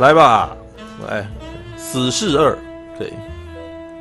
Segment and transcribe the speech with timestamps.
[0.00, 0.56] 来吧，
[1.06, 1.28] 来，
[1.76, 2.56] 死侍二，
[2.98, 3.12] 对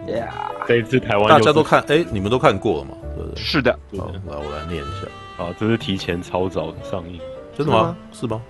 [0.07, 0.29] ，Yeah，
[0.65, 2.91] 这一次台湾大家都看，哎，你们都看过了吗？
[3.17, 3.43] 对不对？
[3.43, 5.43] 是的，好，来我来念一下。
[5.43, 7.19] 啊，这是提前超早上映，
[7.57, 7.95] 真的吗？
[8.13, 8.41] 是吗？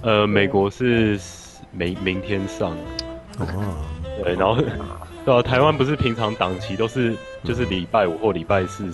[0.00, 1.20] 呃，美国是
[1.72, 2.70] 明明天上，
[3.38, 3.74] 哦，
[4.24, 4.56] 对，然后
[5.26, 7.14] 对啊，台湾不是平常档期都是
[7.44, 8.90] 就是礼拜五或礼拜四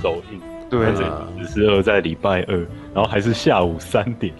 [0.00, 0.40] 首映，
[0.70, 0.94] 对，
[1.44, 2.56] 死侍二在礼拜二，
[2.94, 4.32] 然后还是下午三点。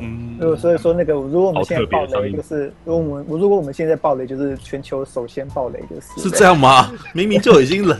[0.00, 6.90] 嗯，所以说那个，如果我们现在爆雷，就是如果我们如果我们现在爆雷，就是全球首先爆雷，就是是这样吗？
[7.14, 7.98] 明明就已经冷，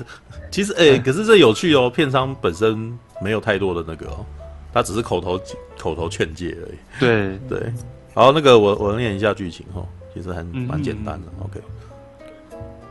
[0.50, 4.24] 其实哎、欸，可是这有趣哦，片商本身没有太多的那个哦，
[4.72, 5.40] 他只是口头
[5.78, 6.78] 口头劝诫而已。
[6.98, 7.72] 对对，
[8.14, 11.26] 好，那个我我念一下剧情哈，其实很蛮简单的。
[11.38, 11.60] 嗯、OK。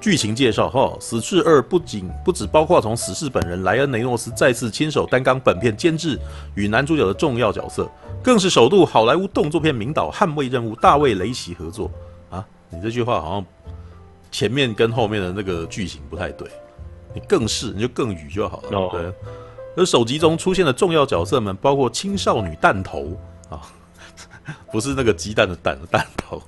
[0.02, 6.18] 剧情介绍哈，《死侍二》不仅不只包括从死侍本人莱恩·雷诺斯再次亲手担纲本片监制
[6.56, 7.86] 与男主角的重要角色，
[8.24, 11.90] 更是首度好莱坞动作片名导《捍卫任务》大卫·雷奇合作
[12.30, 12.46] 啊！
[12.70, 13.46] 你这句话好像
[14.32, 16.50] 前面跟后面的那个剧情不太对，
[17.14, 18.90] 你更是你就更语就好了。
[18.92, 19.14] 对，
[19.78, 23.18] 而首集中出现的重要角色们包括青少女弹头
[23.50, 23.62] 啊。
[24.72, 26.42] 不是那个鸡蛋的蛋的弹头，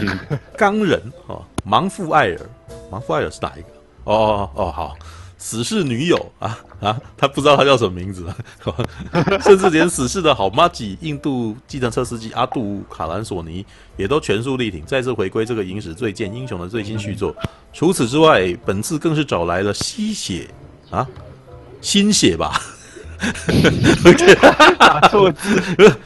[0.58, 2.40] 钢人啊，盲父艾尔，
[2.90, 3.68] 盲父艾尔是哪一个？
[4.04, 4.96] 哦哦哦，好，
[5.46, 8.26] 死侍女友啊啊，他不知道他叫什么名字，
[9.44, 13.64] 甚至连死侍的好麻吉印度计程车司机阿杜卡兰索尼
[13.96, 17.32] 也都全速力挺，再次回归这个影史最见英雄的最新续作。
[17.72, 20.48] 除此之外，本次更是找来了吸血
[20.90, 21.06] 啊，
[21.80, 22.60] 新血吧。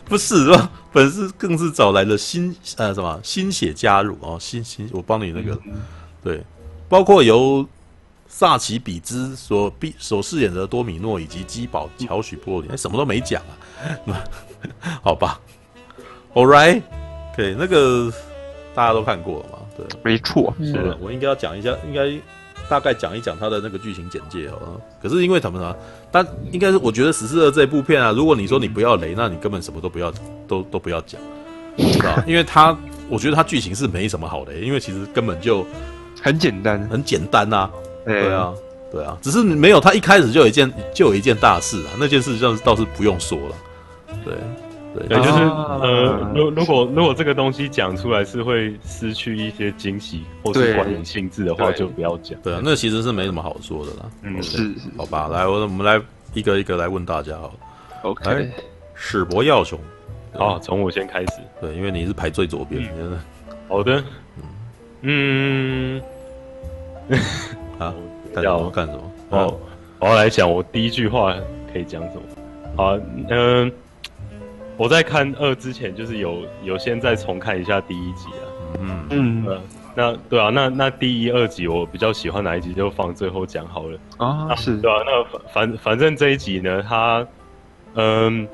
[0.05, 0.71] 不是是吧？
[0.93, 5.59] 本次更是找来了新呃什么新血加入哦，新新我帮你那个，
[6.23, 6.45] 对，
[6.91, 7.67] 包括由
[8.33, 13.43] 萨奇比兹所必所饰演的多米诺以及基宝乔许波里，哎，什么都没讲
[14.07, 14.23] 啊，
[15.03, 15.41] 好吧
[16.33, 16.81] ，All right，
[17.37, 18.11] 对，那个
[18.75, 19.59] 大家都看过了嘛？
[19.77, 22.19] 对，没错，是的，我应该要讲一下，应该。
[22.69, 24.81] 大概讲一讲他的那个剧情简介哦。
[25.03, 25.75] 可是因为什么呢？
[26.09, 30.13] 但应该是我觉得《十四二》这部片啊，如果你说你不要雷，那你根本什么都不要，
[30.47, 31.21] 都都不要讲，
[31.77, 35.67] 知道 因为他，我觉得他剧情是没什么好雷，因为其实根本就
[36.23, 37.69] 很简单，很简单呐。
[38.05, 38.55] 对啊，
[38.91, 43.55] 对啊，只是没有他一开始就有一件就有一件大事啊，那件事倒是倒是不用说了，
[44.25, 44.35] 对。
[44.93, 52.37] 对，对，就是呃，如如果如果这个东西讲出来是会失去一些惊喜或是观影性质的话，就不要讲。
[52.43, 54.11] 对啊，那其实是没什么好说的啦。
[54.23, 54.69] 嗯，是，
[54.99, 56.03] 好吧，来，我我们来
[56.35, 57.53] 一个一个来问大家好了。
[58.03, 58.51] OK，
[58.97, 59.79] 史博耀雄，
[60.35, 61.35] 好，从我先开始。
[61.61, 62.93] 对，因为你是排最左边。
[63.69, 64.03] 好的。
[65.03, 66.03] 嗯。
[67.81, 67.95] 啊，
[68.43, 69.03] 要干什么？
[69.31, 69.59] 哦，
[69.99, 71.35] 我要来讲，我第一句话
[71.73, 72.23] 可以讲什么？
[72.77, 72.99] 好，
[73.29, 73.73] 嗯。
[74.77, 78.45] 我在看二之前，就是有有先再重看一下第一集啊。
[78.81, 79.61] 嗯嗯，呃、
[79.95, 83.99] 那对啊，那那第一、二集我比较喜欢哪一集，就放最后讲好了。
[84.17, 87.27] 啊，啊是，对啊，那反反正这一集呢，他
[87.93, 88.49] 嗯，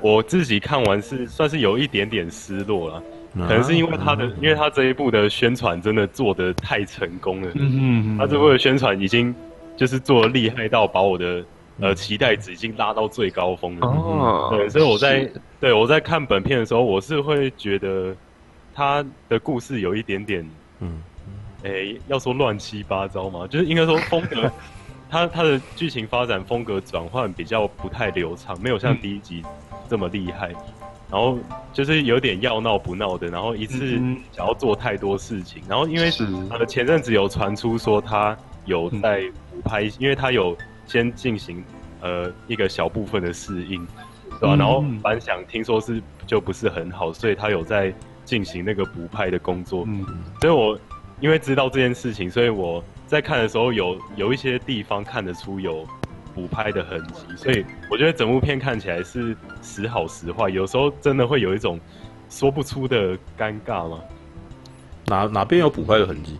[0.00, 3.02] 我自己看完是算是有一点点失落了，啊、
[3.38, 7.50] 可能是因为他的，因为他这一部的宣传真的做的太成功了。
[7.54, 9.34] 嗯嗯，他这部的宣传已经
[9.76, 11.44] 就是做得厉害到把我的。
[11.78, 13.86] 呃，期待值已经拉到最高峰了。
[13.86, 15.30] 哦，对，所以我在
[15.60, 18.16] 对我在看本片的时候，我是会觉得
[18.72, 21.02] 他的故事有一点点，嗯，
[21.64, 24.50] 哎、欸，要说乱七八糟嘛，就是应该说风格，
[25.10, 29.42] 他他的剧情发展风格转换比较不太流畅，没有像第一集
[29.86, 30.52] 这么厉害。
[30.52, 31.38] 嗯、然后
[31.72, 33.98] 就是有点要闹不闹的，然后一次
[34.32, 35.62] 想要做太多事情。
[35.68, 36.10] 然后因为
[36.50, 40.56] 呃前阵子有传出说他有在补拍，嗯、因为他有。
[40.88, 41.64] 先进行
[42.00, 43.84] 呃一个小部分的适应，
[44.38, 44.54] 对吧？
[44.54, 47.92] 嗯、然后反响听说是就不是很好，所以他有在
[48.24, 49.82] 进行那个补拍的工作。
[49.88, 50.06] 嗯，
[50.40, 50.78] 所以我
[51.18, 55.84] 因为知道这件事情，所以我在看的时候有有一些地方看得出有
[56.36, 61.80] 补拍的痕迹，所以我觉得整部片看起来是时好时坏，有时候真的会有一种
[62.28, 63.98] 说不出的尴尬吗？
[65.06, 66.38] 哪哪边有补拍的痕迹？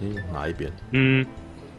[0.00, 0.72] 嗯，哪一边？
[0.92, 1.24] 嗯。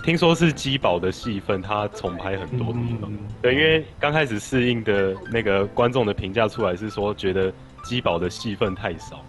[0.03, 3.11] 听说是基宝的戏份，他重拍很多地方。
[3.11, 7.51] 嗯、对，因为刚开始适应的那个观众的评价出来是说，觉得
[7.83, 9.25] 基宝的戏份太少。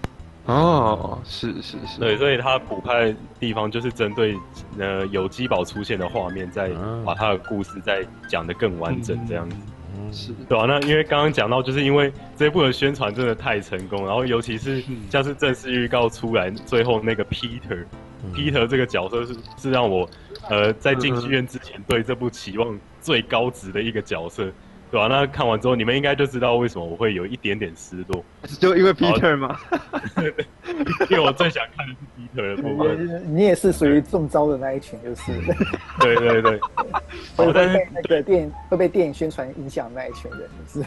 [0.46, 2.00] 哦，是是是。
[2.00, 4.36] 对，所以他补拍的地方就是针对
[4.78, 6.70] 呃有机宝出现的画面，再
[7.04, 9.56] 把他的故事再讲得更完整这样子。
[9.96, 10.32] 嗯，是。
[10.48, 17.84] 对啊，那因为刚刚讲到，就是因为这部的宣传真的太成功，然后尤其是像是正式预告出来，最后那个 Peter，Peter、
[18.24, 20.08] 嗯、Peter 这个角色是是让我。
[20.48, 24.48] 呃，在进剧院之前，对这部期望最高值的一个角色，
[24.96, 28.24] 对对啊，那看完之后，你们应该就知道为什么我会有一点点失落，
[28.58, 29.58] 就因为 Peter 吗？
[31.10, 33.36] 因为我最想看的是 Peter 的部分。
[33.36, 35.32] 你也是属于中招的那一群，就是。
[36.00, 36.58] 对对对。
[37.36, 40.82] 会被那个电影会被电影宣传影响那一群人，是。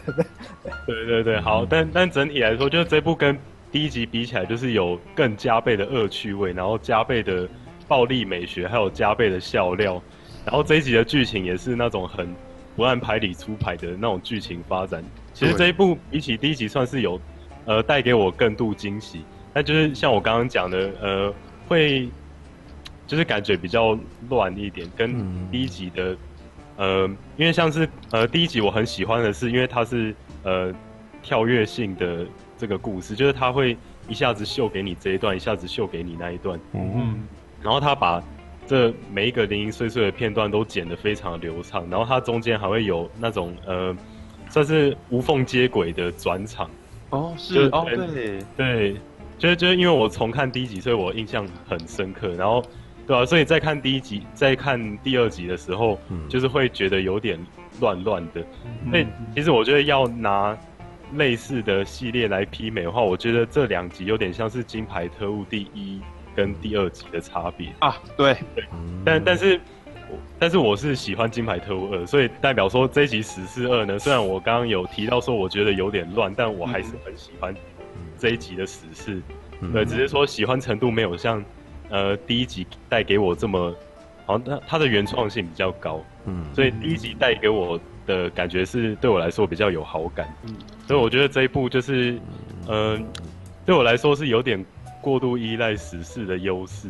[0.86, 3.38] 对对对，好，但但整体来说，就是这部跟
[3.70, 7.48] 第一集比起来，就是有更加倍的恶趣味，然后加倍的
[7.86, 10.02] 暴力美学，还有加倍的笑料，
[10.44, 12.34] 然后这一集的剧情也是那种很。
[12.80, 15.04] 不按牌理出牌的那种剧情发展，
[15.34, 17.20] 其实这一部比起第一集算是有，
[17.66, 19.20] 呃，带给我更度惊喜。
[19.52, 21.34] 那就是像我刚刚讲的，呃，
[21.68, 22.08] 会
[23.06, 23.98] 就是感觉比较
[24.30, 25.14] 乱一点，跟
[25.50, 26.16] 第一集的，
[26.78, 27.06] 呃，
[27.36, 30.72] 因为像是呃第一集我很喜欢的是，因为它是呃
[31.22, 32.26] 跳跃性的
[32.56, 33.76] 这个故事，就是它会
[34.08, 37.28] 一下子秀给你这一段，一下子秀给你那一段，嗯，
[37.60, 38.24] 然后他把。
[38.70, 43.92] 这每一个零零碎碎的片段都剪得非常流畅，然后它中间还会有那种呃，
[44.48, 46.70] 算是无缝接轨的转场。
[47.10, 48.96] 哦，是就哦，对对，
[49.36, 52.28] 就是就是因为我重看第一集，所以我印象很深刻。
[52.34, 52.62] 然后，
[53.08, 57.36] 对啊，所以在看第一集、在看第二集的时候，嗯、就是会觉得有点
[57.80, 58.40] 乱乱的。
[58.88, 60.56] 所以、嗯、其实我觉得要拿
[61.14, 66.00] 类似的系列来媲美的话，我觉得这两集有点像是《金牌特务》第一。
[66.40, 68.34] 跟第二集的差别啊，对。
[68.54, 68.64] 对，
[69.04, 69.60] 但但是，
[70.38, 77.54] 但是我是喜欢《金牌特务二》，所以代表说这一集《死侍二》呢，虽然我刚刚有提到说我觉得有点乱，但我还是很喜欢
[78.18, 79.20] 这一集的死侍，
[79.70, 81.44] 对，只是说喜欢程度没有像
[81.90, 83.74] 呃第一集带给我这么，
[84.24, 90.54] 好像它它的原创性比较高，嗯，所以第一集带给我的感觉是对我来说比较有好感，嗯，
[90.88, 92.12] 所以我觉得这一部就是，
[92.66, 93.00] 嗯、呃，
[93.66, 94.64] 对我来说是有点。
[95.00, 96.88] 过度依赖史事的优势，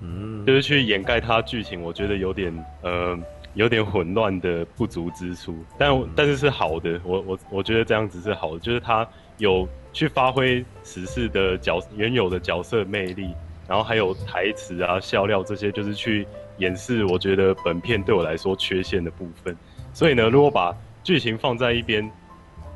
[0.00, 3.18] 嗯，就是去掩盖它剧情，我觉得有点呃
[3.54, 9.06] 有点混乱的不足之处，但、嗯、但是是好的，我我我觉得这样子是好的，就是它
[9.38, 13.32] 有去发挥史事的角原有的角色魅力，
[13.68, 16.26] 然后还有台词啊笑料这些，就是去
[16.58, 19.56] 掩饰我觉得本片对我来说缺陷的部分。
[19.94, 22.10] 所以呢，如果把剧情放在一边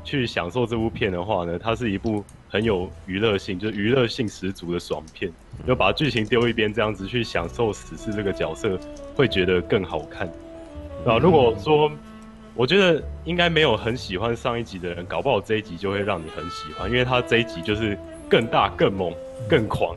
[0.03, 2.23] 去享受这部片的话呢，它是一部。
[2.51, 5.31] 很有娱乐性，就是娱乐性十足的爽片，
[5.65, 8.77] 就把剧情丢一边，这样子去享受死侍这个角色，
[9.15, 10.27] 会觉得更好看。
[11.05, 11.89] 啊，如果说，
[12.53, 17.97] 我觉得应该没有很喜欢上一集的人，搞不好这一集就会让你很喜欢，因为他这一集就是
[18.29, 19.13] 更大、更猛、
[19.49, 19.95] 更狂。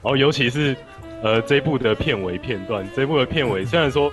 [0.00, 0.76] 然后尤其是
[1.22, 4.12] 呃这一部的片尾片段，这一部的片尾虽然说。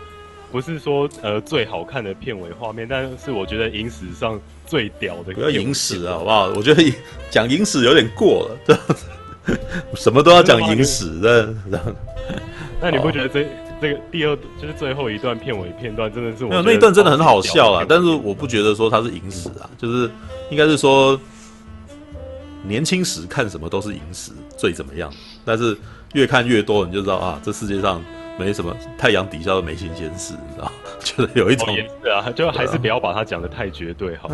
[0.56, 5.34] 不是说呃最好看的片尾画面，但是我觉得影史上最屌的。
[5.34, 6.46] 不要影史啊，好不好？
[6.56, 6.82] 我觉得
[7.30, 9.54] 讲影史有点过了，这
[9.98, 11.54] 什么都要讲影史的。
[12.80, 13.46] 那你不觉得这
[13.82, 17.86] 这个第二就是最后一段片尾片段真的是我没有那一段真的很好笑啊？
[17.86, 20.10] 但是我不觉得说它是影史啊，就是
[20.50, 21.20] 应该是说
[22.64, 25.12] 年轻时看什么都是影史最怎么样，
[25.44, 25.78] 但是
[26.14, 28.02] 越看越多，你就知道啊，这世界上。
[28.38, 30.72] 没什么，太阳底下的没新鲜事，你知道？
[31.00, 31.68] 觉得有一种，
[32.02, 34.28] 对啊，就还是不要把它讲的太绝对，好。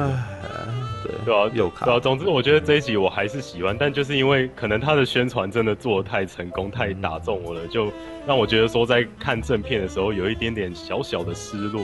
[1.03, 1.86] 对对啊，又卡。
[1.86, 7.92] 对啊，总之我觉得这一集我还是喜欢，但就是因为可能他的宣传真的做得太成功，太打中我了，就
[8.25, 11.83] 让我觉得说在看正片的时候有一点点小小的失落。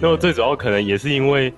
[0.00, 1.52] 那么最主要可能也是因为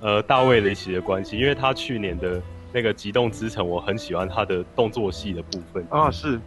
[0.00, 2.40] 呃大卫雷奇的关系，因为他去年的
[2.72, 6.38] 那个《极动之城》，我很喜欢他的动作戏的部分啊，是，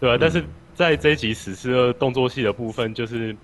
[0.00, 0.42] 对啊，但是。
[0.80, 3.36] 在这一集史诗二动作戏的部分，就是，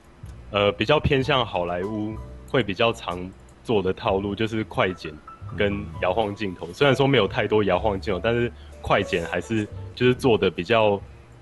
[0.51, 2.15] 呃，比较偏向好莱坞
[2.49, 3.31] 会比较常
[3.63, 5.13] 做的套路，就是快剪
[5.55, 6.67] 跟摇晃镜头。
[6.73, 8.51] 虽然说没有太多摇晃镜头，但是
[8.81, 10.99] 快剪还是就是做的比较，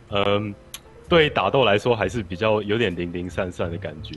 [0.08, 0.54] 嗯、呃，
[1.08, 4.16] 对打斗来说还是比较有点零零散散的感觉，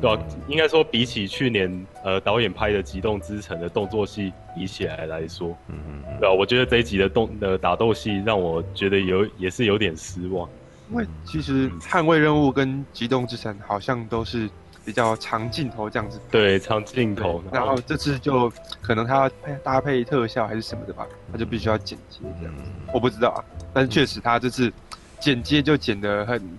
[0.00, 0.26] 对吧、啊？
[0.48, 6.32] 应该说比起去年呃导演拍的《极动之城》的动作戏比起来来说，嗯嗯，对吧、啊？
[6.32, 10.48] 我觉得这一集的动的打斗戏让我觉得有也是有点失望。
[10.92, 14.48] 因为其实捍卫任务跟极动之城好像都是
[14.84, 17.42] 比较长镜头这样子，对，长镜头。
[17.50, 22.64] 然后这次就可能他要搭配特效还是什么的吧，他就必须要剪接这样子。
[22.92, 23.40] 我不知道啊，
[23.72, 24.70] 但是确实他这次
[25.18, 26.58] 剪接就剪得很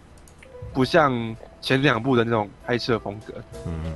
[0.74, 3.36] 不像前两部的那种拍摄风格。
[3.68, 3.94] 嗯，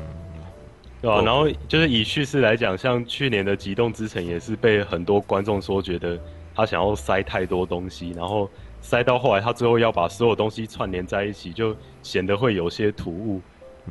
[1.01, 1.23] 对啊。
[1.23, 6.19] 然后就是以叙事来讲，像去年的极动之城也是被很多观众说觉得
[6.53, 8.47] 他想要塞太多东西，然后。
[8.87, 13.41] 塞到后来，他最后要把所有东西串联在一起，就显得会有些突兀。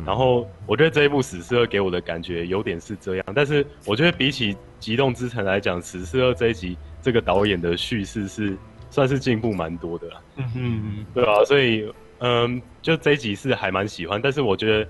[0.06, 8.56] 然后我觉得这一部《死侍二》给我的感觉有点是这样，但是我觉得比起《极动之城》来讲，《死侍二》这一集这个导演的叙事是
[8.88, 10.08] 算是进步蛮多的。
[10.36, 11.44] 嗯嗯，对啊？
[11.44, 14.88] 所以嗯，就这一集是还蛮喜欢，但是我觉得，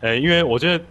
[0.00, 0.84] 呃，因为我觉得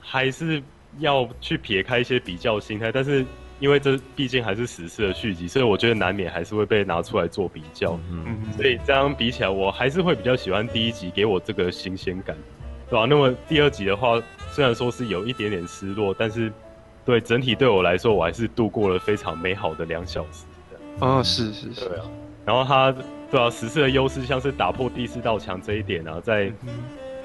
[0.00, 0.62] 还是
[0.98, 3.24] 要去撇开一些比较心态，但是
[3.60, 7.92] 因为这毕竟还是死侍的续集，所以我觉得难免还是会被拿出来做比较。
[8.10, 8.52] 嗯嗯。
[8.54, 12.34] 所以这样比起来，我还是会比较喜欢第一集，给我这个新鲜感，
[12.88, 13.06] 对吧？
[13.08, 16.50] 那么第二集的话，虽然说是有一点点失落，但是
[17.04, 20.44] 对整体对我来说，我还是度过了非常美好的两小时。
[21.00, 21.86] 哦，是是是。
[21.86, 22.04] 对啊。
[22.46, 22.90] 然后他，
[23.30, 26.50] 对啊，死侍的优势像是打破第四道墙这一点啊，在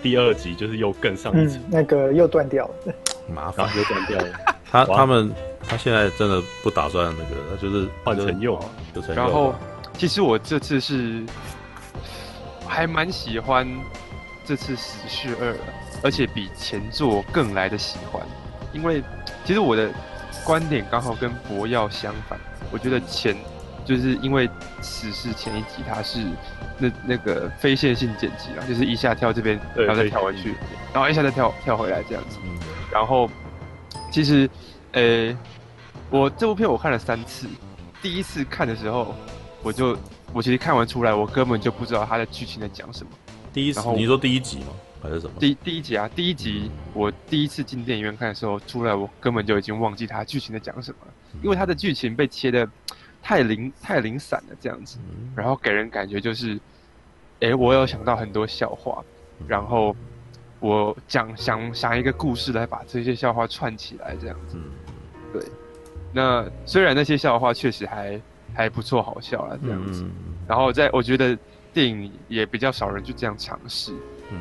[0.04, 2.94] 第二集就是又更上一层，嗯，那个又断掉了。
[3.34, 5.34] 麻烦又断掉了，他他们
[5.67, 8.60] 他现在真的不打算那个，他就是换成右，
[8.93, 9.15] 就成右。
[9.15, 9.55] 然后，
[9.98, 11.24] 其实我这次是
[12.67, 13.67] 还蛮喜欢
[14.45, 15.60] 这次死侍二的，
[16.03, 18.22] 而且比前作更来的喜欢，
[18.74, 19.03] 因为
[19.43, 19.89] 其实我的
[20.43, 22.39] 观点刚好跟博耀相反，
[22.72, 23.36] 我觉得前
[23.86, 24.50] 就是因为
[24.81, 26.19] 死侍前一集它是
[26.77, 30.53] 那那个非线性剪辑啊，就是一下跳这边，然后再跳回去，
[30.93, 32.38] 然后一下再跳跳回来这样子。
[32.91, 33.29] 然后，
[34.15, 34.50] 其实，
[34.93, 35.38] 呃、欸，
[36.10, 37.50] 我这部片我看了三次。
[38.01, 39.13] 第一次看的时候，
[39.62, 39.98] 我就
[40.31, 43.12] 我其实看完出来，我根本就不知道它的剧情在讲什么。
[43.51, 44.67] 第一次，你说第一集吗？
[45.03, 45.34] 还是什么？
[45.38, 52.65] 第第一集啊，第一集我第一次进电影院看的时候，出来我根本就已经忘记它剧情在讲什么了，因为它的剧情被切的
[53.22, 54.98] 太零太零散了这样子，
[55.36, 56.55] 然后给人感觉就是，
[57.41, 59.03] 哎、欸，我有想到很多笑话，
[59.45, 59.93] 然后。
[60.60, 64.58] 我讲想想一个故事来把这些笑话串起来，这样子。
[65.34, 65.42] 对。
[66.14, 68.22] 那虽然那些笑话确实还
[68.54, 70.06] 还不错，好笑了这样子。
[70.48, 71.38] 然后在我觉得
[71.74, 73.94] 电影也比较少人就这样尝试。
[74.32, 74.40] 嗯。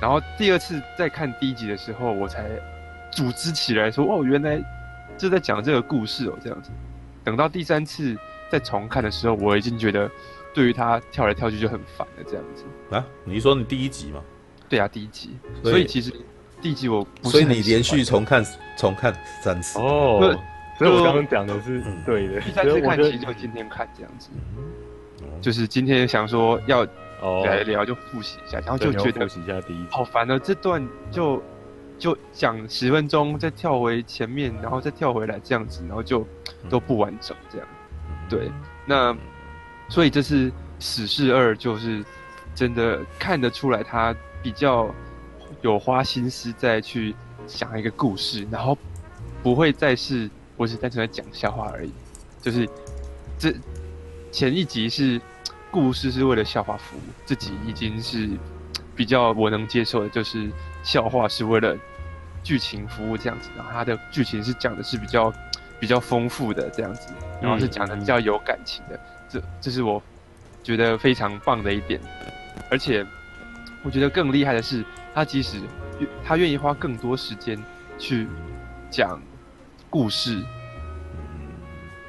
[0.00, 2.48] 然后第二次再看第一集的时候，我才
[3.12, 4.62] 组织起来说：“哦，原来
[5.18, 6.70] 就在讲这个故事哦，这样子。”
[7.22, 8.16] 等到第三次
[8.50, 10.10] 再重看的时候，我已经觉得
[10.54, 12.64] 对于他跳来跳去就很烦了，这样子。
[12.94, 13.04] 啊？
[13.24, 14.22] 你说你第一集吗？
[14.70, 16.14] 对啊，第一集，所以其实
[16.62, 18.42] 第一集我不是，所以你连续重看
[18.78, 19.12] 重看
[19.42, 20.38] 三次哦。
[20.78, 22.40] 所以我刚刚讲的是对的。
[22.40, 24.30] 第三次看其实就今天看这样子，
[25.42, 26.86] 就是今天想说要
[27.44, 31.42] 来聊就复习一下，然后就觉得复习一下第一好烦啊，这段就
[31.98, 36.24] 就讲十分钟，再跳回前面，然后再跳回来这样子，然后就
[36.70, 37.68] 都不完整这样。
[38.28, 38.50] 对，
[38.86, 39.14] 那
[39.88, 42.02] 所以这是史事二，就是
[42.54, 44.14] 真的看得出来他。
[44.42, 44.92] 比较
[45.62, 47.14] 有花心思再去
[47.46, 48.76] 想一个故事，然后
[49.42, 51.92] 不会再是我只单纯在讲笑话而已。
[52.40, 52.68] 就是
[53.38, 53.52] 这
[54.32, 55.20] 前一集是
[55.70, 58.30] 故事是为了笑话服务，这集已经是
[58.96, 60.50] 比较我能接受的，就是
[60.82, 61.76] 笑话是为了
[62.42, 63.50] 剧情服务这样子。
[63.56, 65.32] 然后它的剧情是讲的是比较
[65.78, 68.98] 比较丰富的这样子，然后是讲的比较有感情的。
[69.28, 70.02] 这这是我
[70.62, 72.00] 觉得非常棒的一点，
[72.70, 73.04] 而且。
[73.82, 74.84] 我觉得更厉害的是，
[75.14, 75.60] 他即使
[76.24, 77.58] 他愿意花更多时间
[77.98, 78.28] 去
[78.90, 79.20] 讲
[79.88, 80.42] 故事，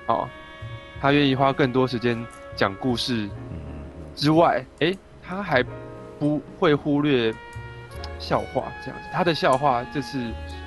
[0.08, 0.28] 哦，
[1.00, 2.26] 他愿意花更多时间
[2.56, 3.30] 讲故事
[4.16, 5.64] 之外，诶，他还
[6.20, 7.34] 不会忽略
[8.20, 9.08] 笑话这样子。
[9.14, 10.20] 他的笑话这次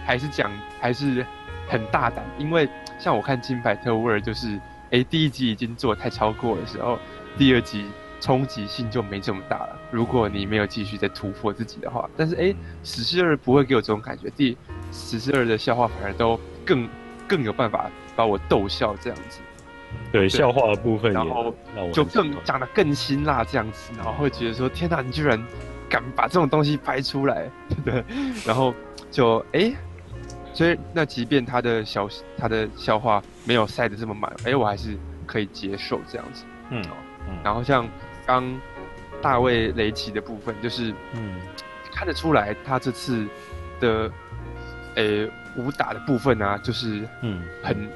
[0.06, 1.24] 还是讲还是
[1.68, 2.68] 很大胆，因为
[2.98, 4.58] 像我看《金牌特务二》，就是
[4.90, 6.98] 诶，第一集已经做太超过的时候，
[7.36, 7.84] 第二集。
[8.24, 9.78] 冲击性就没这么大了。
[9.90, 14.30] 如果你没有继续再突破自己的话，但是哎，死侍二不会给我这种感觉。
[14.30, 14.56] 第
[14.90, 16.88] 死侍二的笑话反而都更
[17.28, 19.40] 更有办法把我逗笑这样子。
[20.10, 21.54] 对，对笑话的部分，然后
[21.92, 25.38] 就更讲的更辛辣这样子，然后会觉得说：天哪，你居然
[25.86, 28.02] 敢把这种东西拍出来，对不对？
[28.46, 28.74] 然后
[29.10, 29.70] 就哎，
[30.54, 36.44] 所以那即便他的小他的笑话没有塞的这么满，哎，我还是可以接受这样子。
[36.70, 36.82] 嗯，
[37.44, 37.86] 然后像。
[38.26, 38.60] 刚
[39.22, 41.40] 大卫雷奇的部分，就是嗯，
[41.92, 43.26] 看得出来他这次
[43.80, 44.10] 的
[44.96, 47.90] 诶、欸、武打的部分啊，就是嗯很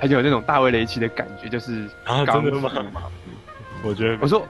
[0.00, 3.02] 很有那种大卫雷奇的感觉，就是啊真的吗？
[3.84, 4.46] 我觉得我说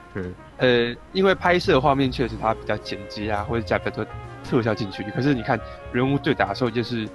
[0.57, 4.05] 呃，因为拍摄画面确实它比较简洁啊，或者加比较多
[4.43, 5.59] 特效进去，可是你看
[5.91, 7.07] 人物对打的时候，就是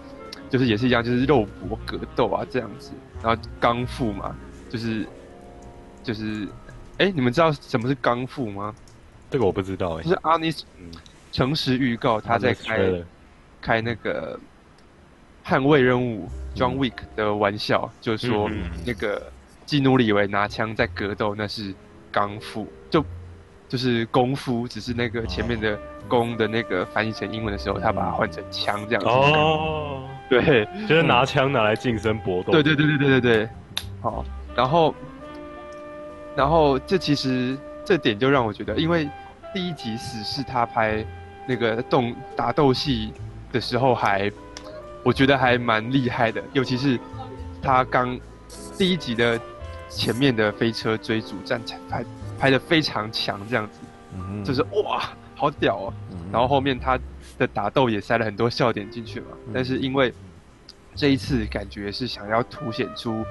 [0.51, 4.35] 就是也是一样，就是肉搏格斗啊这样子，然后刚复嘛，
[4.69, 5.07] 就是
[6.03, 6.47] 就是。
[6.99, 8.75] 哎、欸，你们知道什么是刚复吗？
[9.31, 10.03] 这个我不知道哎、欸。
[10.03, 10.65] 就是阿尼斯
[11.31, 12.79] 诚实预告他在开
[13.61, 14.39] 开那个
[15.45, 18.51] 捍卫任务 John Wick 的玩笑，嗯、就是说
[18.85, 19.31] 那个
[19.65, 21.73] 基努里维拿枪在格斗，那是
[22.11, 23.05] 刚复，就
[23.69, 25.79] 就是功夫，只是那个前面的
[26.09, 29.09] 功的那个翻译成英文的时候，他把它换成枪这样子。
[29.09, 32.51] 哦，对，就是拿枪拿来近身搏斗。
[32.51, 33.49] 对对对对对对对。
[34.01, 34.25] 好，
[34.57, 34.93] 然后。
[36.39, 39.11] 然后这其实这点就让我觉得，因为
[39.53, 41.05] 第一集死侍他拍
[41.49, 43.13] 那个动打斗戏
[43.51, 44.31] 的时候还
[45.03, 46.97] 我觉得还蛮厉害的，尤其是
[47.61, 48.17] 他刚
[48.79, 49.41] 第一集的
[49.89, 52.05] 前面的飞车追逐战拍
[52.39, 53.81] 拍的非常强，这样子，
[54.15, 56.19] 嗯、就是哇，好屌哦、嗯。
[56.31, 56.97] 然后后面他
[57.37, 60.15] 的打斗也塞了很多笑点进去嘛、嗯，但是因为
[60.95, 63.25] 这一次感觉是想要凸显出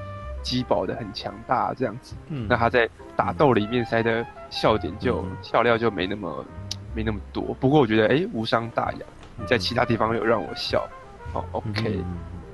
[0.47, 6.45] 基宝的很强大这样子，嗯，那他在打斗里面塞的笑点就、嗯、笑料就没那么
[6.95, 7.53] 没那么多。
[7.59, 8.99] 不过我觉得哎，无伤大雅。
[9.45, 10.87] 在其他地方有让我笑，
[11.33, 12.01] 哦，OK，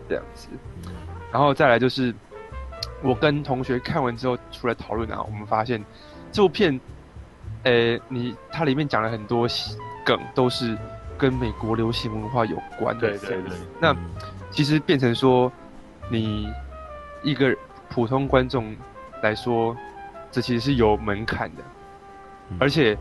[0.09, 0.49] 这样子，
[1.31, 2.13] 然后再来就是
[3.01, 5.81] 我跟同学看完之后出来讨论啊，我们发现
[6.31, 6.77] 这部片，
[7.63, 9.47] 呃，你它里面讲了很多
[10.03, 10.77] 梗，都是
[11.17, 13.11] 跟美国流行文化有关的。
[13.11, 13.57] 对对对。
[13.79, 13.95] 那
[14.51, 15.49] 其实变成说，
[16.09, 16.49] 你
[17.23, 17.55] 一个
[17.93, 18.75] 普通观众
[19.21, 19.77] 来说，
[20.31, 21.63] 这其实是有门槛的，
[22.59, 22.97] 而且。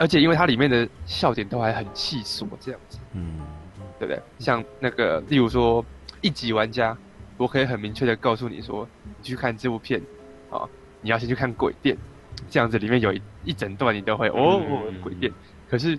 [0.00, 3.40] 而且因为它里面的笑点都还很细琐，这样子，嗯，
[3.98, 4.22] 对不对？
[4.38, 5.84] 像那个，例如说
[6.20, 6.96] 一级玩家，
[7.36, 10.00] 我可以很明确的告诉你说，你去看这部片，
[10.52, 10.62] 啊，
[11.00, 11.98] 你要先去看鬼店，
[12.48, 14.62] 这样子里面有一一整段你都会哦，
[15.02, 15.32] 鬼店。
[15.68, 15.98] 可是，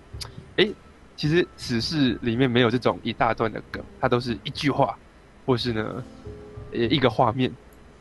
[0.55, 0.69] 哎，
[1.17, 4.97] 其实死侍里面没有这种一大段的梗，它都是一句话，
[5.45, 6.01] 或是呢，
[6.71, 7.51] 呃，一个画面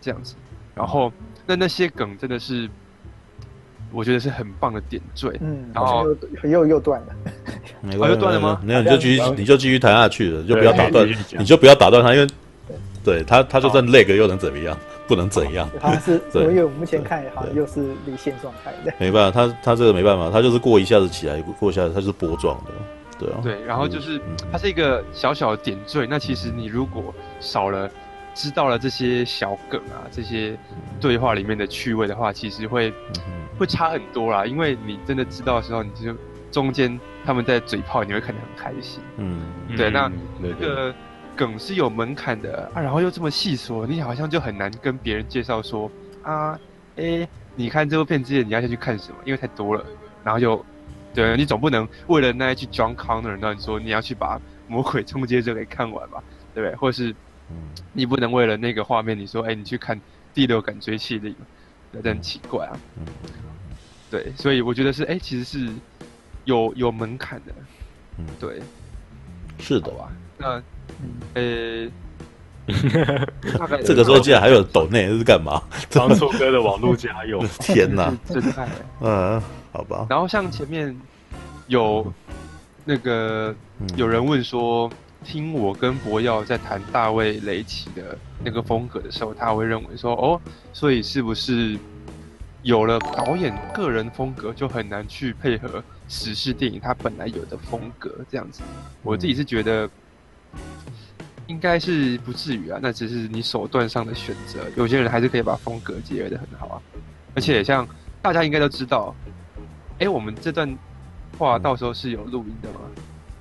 [0.00, 0.34] 这样子。
[0.74, 1.12] 然后，
[1.46, 2.68] 那那些梗真的是。
[3.90, 6.06] 我觉得是很棒的点缀，嗯，然后
[6.42, 7.16] 又又又断了，
[8.06, 8.60] 又断了吗？
[8.62, 12.26] 没有，你就继续，你就继续谈下去了，就不要打断，你就不要打断他，因为
[13.02, 14.76] 对他，他就算累个又能怎么样？
[15.06, 15.66] 不能怎样？
[15.80, 22.70] 他是，因为我目前看好像又是离线状态的，没办法，他他这个没办法，他就是过一下子起来，过一下子他就是波状的，
[23.18, 24.20] 对啊，对，然后就是
[24.52, 27.90] 它是一个小小的点缀，那其实你如果少了。
[28.38, 30.56] 知道了这些小梗啊，这些
[31.00, 32.94] 对话里面的趣味的话，其实会
[33.58, 34.46] 会差很多啦。
[34.46, 36.14] 因为你真的知道的时候，你就
[36.52, 39.00] 中间他们在嘴炮，你会看得很开心。
[39.16, 39.42] 嗯，
[39.76, 39.90] 对。
[39.90, 40.94] 那那个
[41.34, 45.90] 梗是有门槛的啊，然后又这么细说，你好像就很难跟别人介绍说
[46.22, 46.52] 啊，
[46.94, 49.18] 哎、欸，你看这部片之前你要先去看什么？
[49.24, 49.84] 因为太多了。
[50.22, 50.64] 然后就
[51.12, 56.22] 对，你总不能为了那一句 John Connor，那你说你要去把《魔鬼终结者》给看完吧？
[56.54, 56.76] 对不对？
[56.76, 57.12] 或者是？
[57.92, 60.00] 你不能为了那个画面，你说，哎、欸，你去看
[60.32, 61.34] 第六感追缉令，
[61.90, 62.76] 那真很奇怪啊。
[64.10, 65.72] 对，所以我觉得是，哎、欸，其实是
[66.44, 67.52] 有有门槛的。
[68.18, 68.60] 嗯，对，
[69.58, 70.12] 是的吧？
[70.36, 70.62] 那，
[71.34, 71.90] 呃、欸，
[73.84, 75.62] 这个时候竟然还有抖内是干嘛？
[75.90, 78.68] 当初哥的网络加油， 天哪，真的。
[79.00, 80.06] 嗯，好吧。
[80.10, 80.96] 然后像前面
[81.66, 82.12] 有
[82.84, 83.54] 那个
[83.96, 84.90] 有人问说。
[85.24, 90.40] 听我跟博耀在谈大卫雷奇的那个风格的时候，他会认为说，哦，
[90.72, 91.76] 所以是不是
[92.62, 98.62] 有了导演个人风格，就很难去配合史诗电影它本来有的风格这样子？
[99.02, 99.90] 我自己是觉得，
[101.46, 104.60] 应该是不至于啊，那只是你手段上的选择。
[104.76, 106.82] 有些人还是可以把风格结合得很好啊。
[107.34, 107.86] 而且像
[108.22, 109.14] 大家应该都知道，
[109.98, 110.78] 哎，我们这段
[111.36, 112.80] 话到时候是有录音的吗？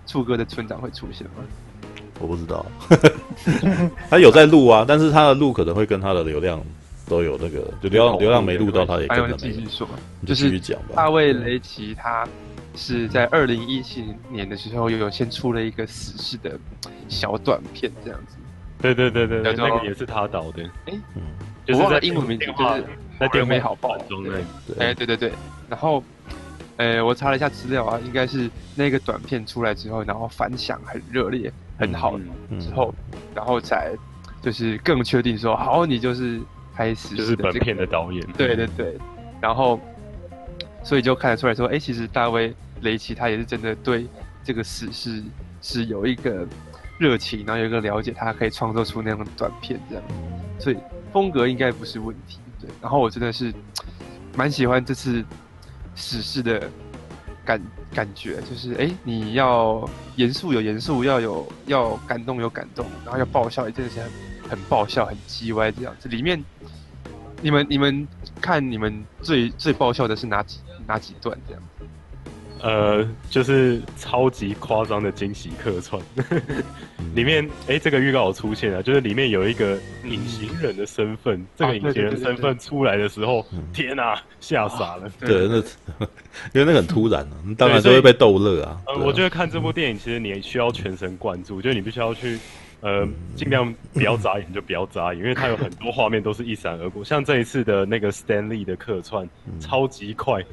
[0.05, 1.43] 醋哥的村长会出现吗？
[2.19, 2.65] 我不知道，
[4.09, 6.61] 他有在录啊，但是他的录可能会跟他的流量
[7.07, 9.87] 都有那个，就流量流量没录到，他也跟着继续说，
[10.25, 10.95] 就继续讲吧。
[10.95, 12.27] 大卫雷奇他
[12.75, 16.59] 是在二零一七年的时候，有有先出了一个死侍的
[17.07, 18.35] 小短片，这样子。
[18.81, 20.63] 对对对对，那个也是他导的。
[20.85, 21.21] 哎，嗯，
[21.69, 22.83] 我忘了英文名字，就是
[23.19, 24.39] 在电美好报中的。
[24.79, 25.31] 哎，对对对，
[25.69, 26.03] 然后。
[26.77, 32.19] 呃，我查了一下资料啊，应该是那个短片出来之后，然后反响很热烈，很好
[32.59, 32.93] 之后，
[33.33, 33.95] 然后才
[34.43, 36.39] 就是更确定说，好，你就是
[36.75, 38.23] 开始就是本片的导演。
[38.37, 38.95] 对对对，
[39.41, 39.79] 然后
[40.83, 44.05] 所以就看得出来说，哎，其实大卫雷奇他也是真的对
[44.43, 45.23] 这个死是
[45.63, 46.47] 是有一个
[46.99, 50.03] 热情，然后有一个了解，他可以创作出那样的短片这样，
[50.59, 50.77] 所以
[51.11, 52.37] 风格应该不是问题。
[52.61, 53.51] 对，然后我真的是
[54.35, 55.25] 蛮喜欢这次。
[55.97, 56.69] 史诗的
[57.43, 57.61] 感
[57.93, 59.83] 感觉就是，哎、你要
[60.15, 64.09] 严肃有严肃，要有要感动有感动，然后要爆笑，也真的是很
[64.51, 66.07] 很爆笑，很叽歪这样子。
[66.07, 66.41] 里面，
[67.41, 68.07] 你们你们
[68.39, 71.63] 看，你们最最爆笑的是哪几哪几段这样？
[72.61, 76.01] 呃，就是超级夸张的惊喜客串，
[77.13, 85.09] 里面哎、欸，这个预告有出现了，就是里面有一个隐形人的身份，嗯、这个隐形人身份出来的时候，啊、天哪、啊，吓傻了。
[85.19, 85.57] 对，那
[86.53, 88.81] 因为那个很突然啊，当然就会被逗乐啊。
[88.87, 92.39] 呃，我觉得看这部电影，其实你需要全神贯注，就是你必须要去
[92.81, 100.43] 呃，尽量不要眨眼就不要眨眼，因为它有很多画面都是一闪而过，像这一次的那个 Stanley 的客串，超级快。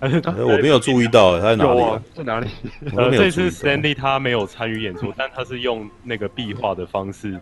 [0.44, 2.48] 我没有注意到他在哪里、啊，在哪里？
[2.96, 7.38] 呃，这次 Stanley 他没有参与演出，但他是用那个壁画的方式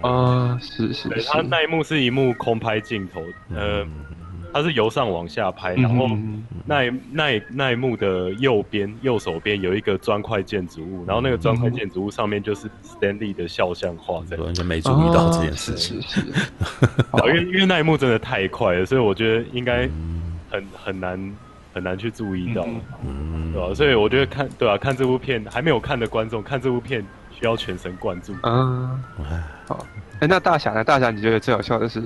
[0.00, 3.20] 啊，是是，是，他那一幕是一幕空拍镜头，
[3.54, 3.86] 呃。
[4.50, 6.08] 它是由上往下拍，然后
[6.64, 16.00] 那一那一那一幕的右边右手边有一个砖块建筑物，然后那个砖块建筑物上面就是 Stanley 的肖像画，在完全没注意到这件事情。
[17.26, 19.86] 因为因为那一幕真的太快了，所以我觉得应该
[20.50, 21.36] 很很难
[21.72, 22.66] 很难去注意到，
[23.04, 23.74] 嗯，对吧？
[23.74, 28.34] 所以我觉得看对啊，看这部片还没有看的观众看这部片需要全神贯注。
[28.42, 29.02] 嗯，
[29.66, 29.86] 好，
[30.20, 30.82] 哎，那大侠呢？
[30.82, 32.02] 大侠你觉得最好笑的是？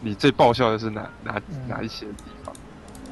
[0.00, 2.52] 你最爆笑的是哪哪哪一些地方？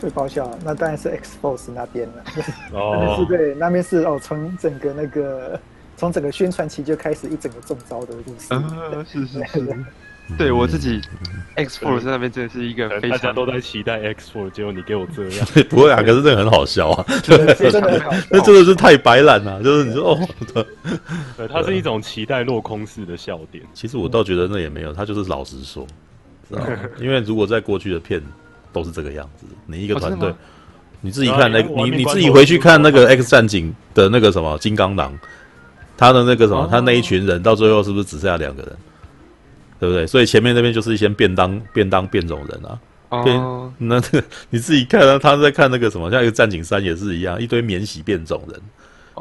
[0.00, 2.24] 最爆笑，那当然是 X Force 那边了。
[2.72, 5.60] 哦，是对，那边是哦，从整个那个
[5.96, 8.52] 从整个宣传期就开始一整个中招的故事。
[8.52, 8.64] 啊，
[9.06, 9.84] 是是是。
[10.38, 11.00] 对我自己
[11.56, 15.46] ，X Force 那边真的是一个非常，大家都在期待 X Force，结果你给我这样。
[15.68, 17.04] 不会啊，可是这个很好笑啊，
[18.30, 20.28] 那 真的是太白烂了，就是你说哦，
[21.36, 23.64] 对，它是一种期待落空式的笑点。
[23.74, 25.86] 其实我倒觉得那也没有，他就是老实说。
[26.98, 28.20] 因为如果在过去的片
[28.72, 30.34] 都是这个样子，你一个团队，
[31.00, 35.16] 你自己看那，你你自己回去看那个 X 战警的那个什么金刚狼，
[35.96, 38.76] 他的那个什么，他那一群人到最后是不是只剩下两个人？
[39.80, 40.06] 对不对？
[40.06, 43.72] 所以前面那边就是一些便当便当变种人啊，哦。
[43.78, 48.60] 那这个 你自己看啊，他在看那个什么，像一个战警三也是一样，一堆免洗变种人。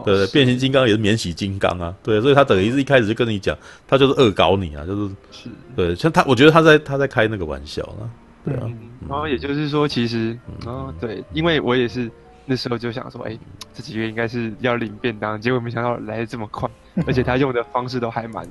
[0.06, 8.08] 对对，变形金刚也是免洗金刚啊，对，所以他等于是一开始就跟你讲，他就是恶搞你啊，就是是，对，像他，我觉得他在他在开那个玩笑啊，
[8.46, 8.70] 对啊，
[9.10, 12.10] 然后也就是说，其实，哦，对，因为我也是
[12.46, 13.38] 那时候就想说，哎，
[13.74, 16.70] 这几个应该是要领便当，结果没想到来的这么快，
[17.06, 18.48] 而且他用的方式都还蛮，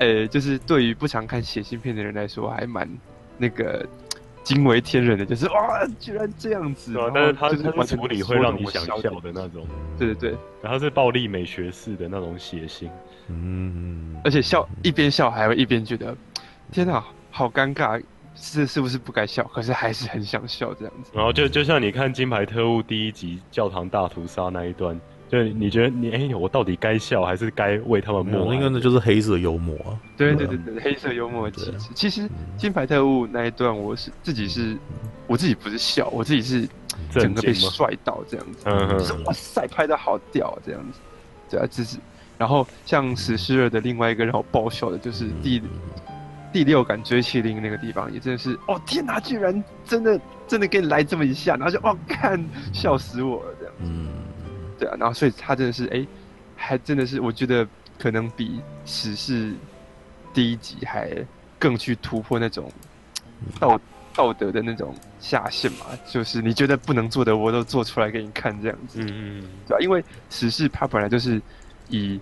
[0.00, 2.88] 呃，就是对于不常看写信片的人来说，还蛮
[3.38, 3.86] 那个。
[4.42, 6.94] 惊为天人的，就是哇，居然这样子！
[6.94, 9.66] 对，但是他就是处理会让你想笑的那种，
[9.98, 12.88] 对对对，然后是暴力美学式的那种血腥，
[13.28, 16.16] 嗯，而且笑一边笑还会一边觉得，
[16.72, 18.02] 天哪，好尴尬，
[18.34, 19.44] 是是不是不该笑？
[19.44, 21.10] 可是还是很想笑这样子。
[21.14, 24.98] 然后就就像你看《金牌特务》第一集教堂大屠杀那一段。
[25.30, 28.52] 对，你觉得你哎，我到底该笑还是该为他们默？
[28.52, 29.94] 那个那就是黑色幽默啊。
[30.16, 31.78] 对对对对，黑色幽默的气质。
[31.94, 32.22] 其实
[32.56, 34.76] 《金牌特务》那一段，我是自己是，
[35.28, 36.68] 我自己不是笑，我自己是
[37.12, 38.64] 整个被帅到这样子。
[38.64, 39.24] 嗯嗯。
[39.24, 40.98] 哇塞，拍的好屌这样子。
[41.48, 41.96] 对啊，只是。
[42.36, 45.62] 然后像《死侍二》的另外一个让我爆笑的，就是第
[46.52, 53.82] 第六感追麒麟那个地方，也真的是哦天哪，居然真的真的给你来这么一下，然后就哦看笑死我了这样子。
[53.84, 54.08] 嗯。
[54.80, 56.06] 对啊，然后所以他真的是哎，
[56.56, 59.52] 还真的是我觉得可能比史事
[60.32, 61.14] 第一集还
[61.58, 62.72] 更去突破那种
[63.58, 63.78] 道
[64.14, 71.40] 道德的那种下限嘛，就是你觉得不能做的我都做出来给你看这样子，嗯嗯，对啊，因为史事他本来就是
[71.90, 72.18] 以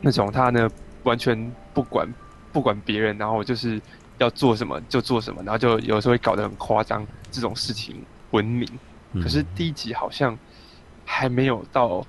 [0.00, 0.66] 那种他呢
[1.02, 2.10] 完全不管
[2.54, 3.78] 不管别人，然后就是
[4.16, 8.66] 要做什么就做什么，然后就有时候会搞得很夸张这种事情闻名，
[9.22, 10.34] 可是第一集好像。
[11.08, 12.04] 还没有到，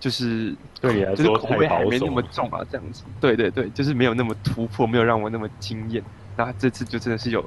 [0.00, 3.04] 就是对，就是口味还没那么重啊，这样子。
[3.20, 6.02] 对对对，就是没有那么突破，没有让我那么惊艳。
[6.36, 7.44] 那这次就真的是有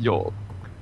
[0.00, 0.32] 有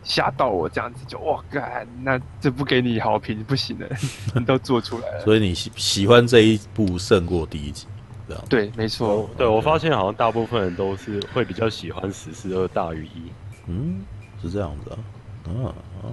[0.02, 3.88] 吓到我，这样子就哇干，那这不给你好评不行的，
[4.34, 5.20] 你都做出来了。
[5.20, 7.86] 所以你喜喜欢这一部胜过第一集，
[8.26, 9.28] 这样对，没错。
[9.36, 13.30] 对，我发现好像大部分人都是会比较喜欢《十四二》大于一。
[13.66, 14.00] 嗯，
[14.40, 14.98] 是这样子啊。
[15.46, 16.12] 嗯嗯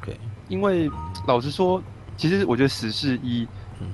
[0.00, 0.18] ，OK。
[0.48, 0.90] 因为
[1.26, 1.80] 老实说。
[2.16, 3.44] 其实我觉得《死侍一》，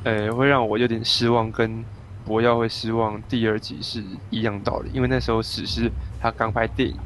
[0.05, 1.71] 呃，会让我有点失望，跟
[2.25, 3.21] 《博耀》会失望。
[3.29, 6.97] 第二集是一样道理，因为那时候死侍他刚拍电影，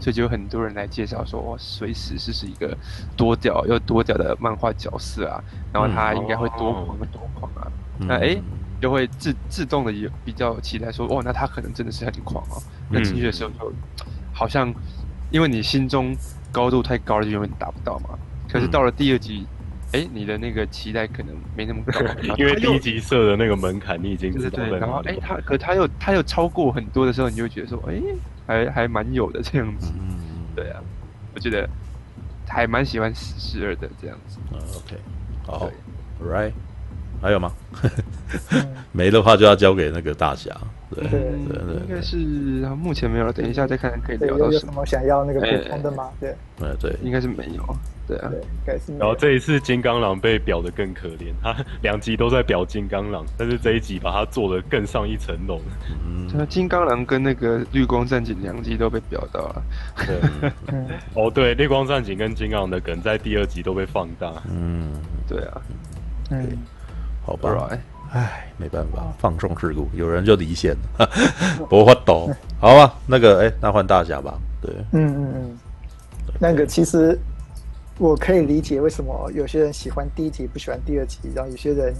[0.00, 2.76] 所以就有很多人来介绍说，哇，所以死侍是一个
[3.16, 7.66] 多屌又多屌的漫画角色啊，然后他应该会多狂多狂啊。
[7.98, 8.40] 那哎，
[8.80, 12.62] 就会自自动的也比较期待说，哦，那他可能真的是很狂哦。
[12.88, 13.72] 那进去的时候就
[14.32, 14.72] 好像，
[15.32, 16.16] 因为你心中
[16.52, 18.10] 高度太高了，就永远达不到嘛。
[18.48, 19.46] 可是到了第二集。
[19.92, 22.00] 哎，你的那个期待可能没那么高，
[22.38, 24.78] 因为第一集设的那个门槛你已经知道了。
[24.78, 28.00] 然后哎，他可他又他又超过很多的时候，你就会觉得说，哎，
[28.46, 29.92] 还还蛮有的这样子。
[29.98, 30.16] 嗯，
[30.54, 30.80] 对啊，
[31.34, 31.68] 我觉得
[32.48, 34.38] 还蛮喜欢死侍二的这样子。
[34.52, 34.96] 嗯，OK，
[35.44, 35.70] 好
[36.22, 36.52] ，Right，
[37.20, 37.52] 还有吗？
[38.92, 40.56] 没的话就要交给那个大侠。
[40.94, 42.16] 对对对，应该是
[42.76, 43.32] 目前没有了。
[43.32, 44.84] 等一下再看看可以聊到什么。
[44.84, 46.10] 想要那个补充的吗？
[46.18, 47.64] 对，对对，应该是没有。
[48.08, 48.30] 对啊，
[48.98, 55.60] 然后这一次金刚狼被表的更可怜，他 两集都在表金刚狼，但是这一集把他做的更上一层楼。
[56.04, 59.62] 嗯，那金刚狼跟那个绿光战警两集都被表到了。
[60.06, 60.50] 对，
[61.14, 64.32] 哦对，绿光战警跟金刚狼的梗在第二集都被放大。
[64.50, 64.90] 嗯，
[65.28, 65.62] 对啊，
[66.30, 66.48] 嗯，
[67.24, 67.78] 好吧。
[68.12, 71.08] 唉，没办法，放纵事故，有人就离线了，
[71.70, 72.28] 不会懂。
[72.58, 74.36] 好吧，那个，哎、欸，那换大侠吧。
[74.60, 75.58] 对，嗯嗯嗯，
[76.40, 77.16] 那个其实
[77.98, 81.94] 我可以理解为什么有些人喜欢第一集，不喜欢第二集，然后有些人，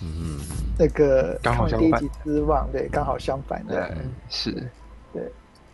[0.00, 0.38] 嗯，
[0.78, 3.86] 那个看完第一集失望，对，刚好相反的。
[3.88, 3.96] 对，
[4.30, 4.70] 是，
[5.12, 5.22] 对，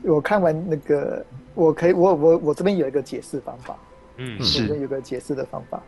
[0.03, 1.24] 我看完那个，
[1.55, 3.77] 我可以，我我我这边有一个解释方法，
[4.16, 5.81] 嗯，是，有个解释的方法，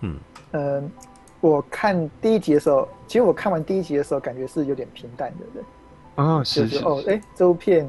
[0.00, 0.18] 嗯
[0.50, 0.64] 嗯。
[0.82, 0.82] 呃
[1.44, 5.62] 我看第一集的时候，其实我看完第一集的时候，感觉是有点平淡的，对。
[6.14, 7.86] 哦，是是，是哦，哎，这部片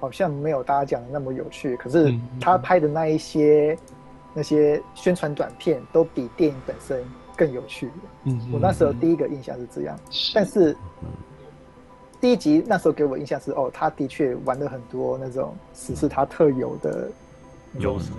[0.00, 1.76] 好像没有大家讲的那么有趣。
[1.76, 3.94] 可是他拍的那一些、嗯、
[4.34, 7.00] 那些宣传短片，都比电影本身
[7.36, 7.88] 更有趣。
[8.24, 9.96] 嗯，我那时候第一个印象是这样。
[10.10, 10.76] 是但是
[12.20, 17.08] 第一集那时候给我印象是，哦，他的确玩了很多那种史诗他特有的
[17.78, 18.10] 优势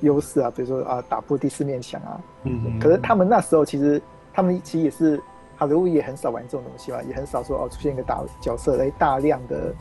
[0.00, 2.20] 优势啊，比如说啊，打破第四面墙啊。
[2.42, 2.76] 嗯。
[2.80, 4.02] 可是他们那时候其实。
[4.36, 5.18] 他们其实也是
[5.56, 9.74] 好莱坞也很少玩这种东西吧，也很少说哦出现一个大角色来大量的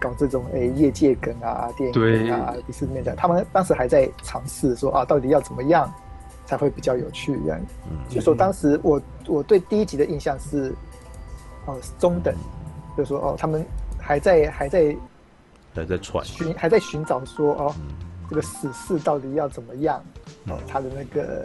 [0.00, 3.14] 搞这种哎业界梗啊、电影梗啊、第四面的。
[3.14, 5.92] 他们当时还在尝试说啊，到底要怎么样
[6.46, 7.60] 才会比较有趣这样。
[7.90, 7.98] 嗯。
[8.08, 10.74] 所以说当时我我对第一集的印象是
[11.66, 12.34] 哦中等，
[12.96, 13.62] 就是说哦他们
[14.00, 14.96] 还在还在
[15.74, 17.74] 还在传寻还在寻找说哦
[18.30, 20.02] 这个死侍到底要怎么样
[20.46, 21.44] 哦他的那个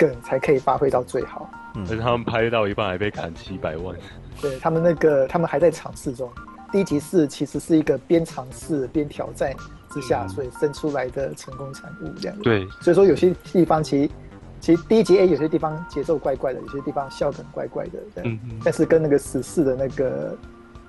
[0.00, 1.50] 梗才可以发挥到最好。
[1.74, 3.94] 嗯而且他们拍到一半还被砍七百万，
[4.40, 6.28] 对他们那个，他们还在尝试中。
[6.72, 9.54] 第一集是其实是一个边尝试边挑战
[9.90, 12.36] 之下，所以生出来的成功产物这样。
[12.42, 14.10] 对，所以说有些地方其实
[14.58, 20.36] 其实第一集 A 有些地方节奏怪怪的，有些地方笑梗怪怪的，嗯嗯，但是跟那个死四的那个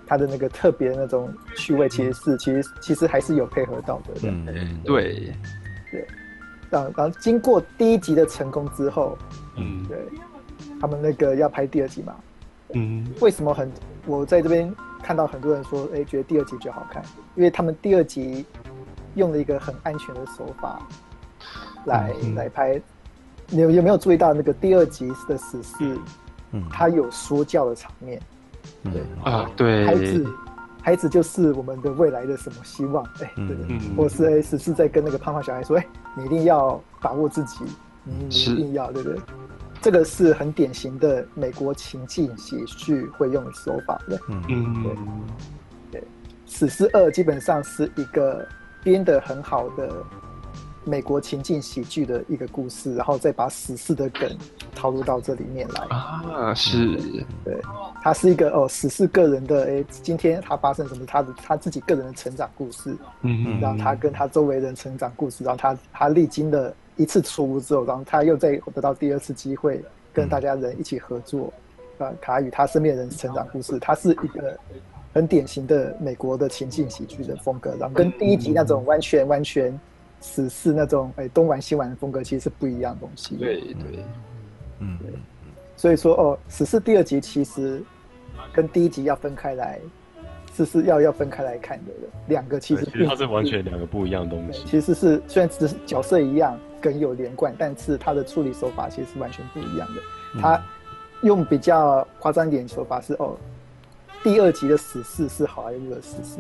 [0.08, 4.14] 他的那个特别的那种趣味，其实是其实其实还是有配合到的。
[4.24, 5.32] 嗯，对，
[5.92, 6.08] 对。
[6.72, 9.16] 然后然后经过第一集的成功之后，
[9.58, 10.00] 嗯，对。
[10.80, 12.16] 他们那个要拍第二集嘛？
[12.74, 13.72] 嗯，为什么很？
[14.08, 17.04] 我在这边看到很多人说，哎，觉得第二集就好看，
[17.36, 18.44] 因为他们第二集
[19.14, 20.82] 用了一个很安全的手法
[21.86, 22.82] 来、嗯、来拍。
[23.48, 26.00] 你有有没有注意到那个第二集的死侍？
[26.54, 28.20] 嗯，他有说教的场面。
[28.84, 30.26] 对啊，对，孩子，
[30.82, 33.04] 孩子就是我们的未来的什么希望？
[33.22, 37.64] 哎，对，对、或是哎，是是在跟那个胖胖小孩说，哎，你一定要把握自己，
[38.04, 39.20] 你你一定要，对不对？
[39.82, 44.96] 这个是很典型的美国情境喜剧会用的手法，对，嗯，对，
[45.92, 46.04] 对，
[46.46, 48.48] 史诗二基本上是一个
[48.84, 49.92] 编得很好的
[50.84, 54.30] 美国情境喜剧的一个故事，然后再把死侍的梗
[54.76, 55.96] 套入到这里面来。
[55.96, 56.98] 啊，是，
[57.44, 57.58] 对，
[58.02, 66.74] 他是一个哦，死侍个人的，哎，今天他发生什么，他的他自己个人的成长故事，嗯嗯，然后他跟他周围人成长故事，然后他他历经的。
[66.98, 69.82] 一次错误之后，然后他又再得到第二次机会，
[70.14, 71.52] 跟大家人一起合作，
[71.98, 74.56] 啊、嗯，他与他身边人成长故事，他是一个
[75.14, 79.80] 很典型的美国的情境喜剧的风格，然后跟第一集那种完全完全
[80.22, 83.36] 死侍那种哎东玩西玩的风格其实是不一样的东西。
[83.36, 84.06] 对对，
[84.80, 85.12] 嗯，对，
[85.76, 87.84] 所以说哦，死侍第二集其实
[88.54, 89.78] 跟第一集要分开来。
[90.54, 91.94] 是是要要分开来看的，
[92.28, 94.66] 两个其实其实它是完全两个不一样的东西。
[94.66, 100.42] 其实是虽然只是角色一样，梗有连贯，但是它的处理手法其实是完全不一样的。
[100.42, 100.62] 他
[101.24, 103.38] 用比较夸张一点手法是哦，
[104.24, 106.40] 第二集的死侍是好莱坞的死侍，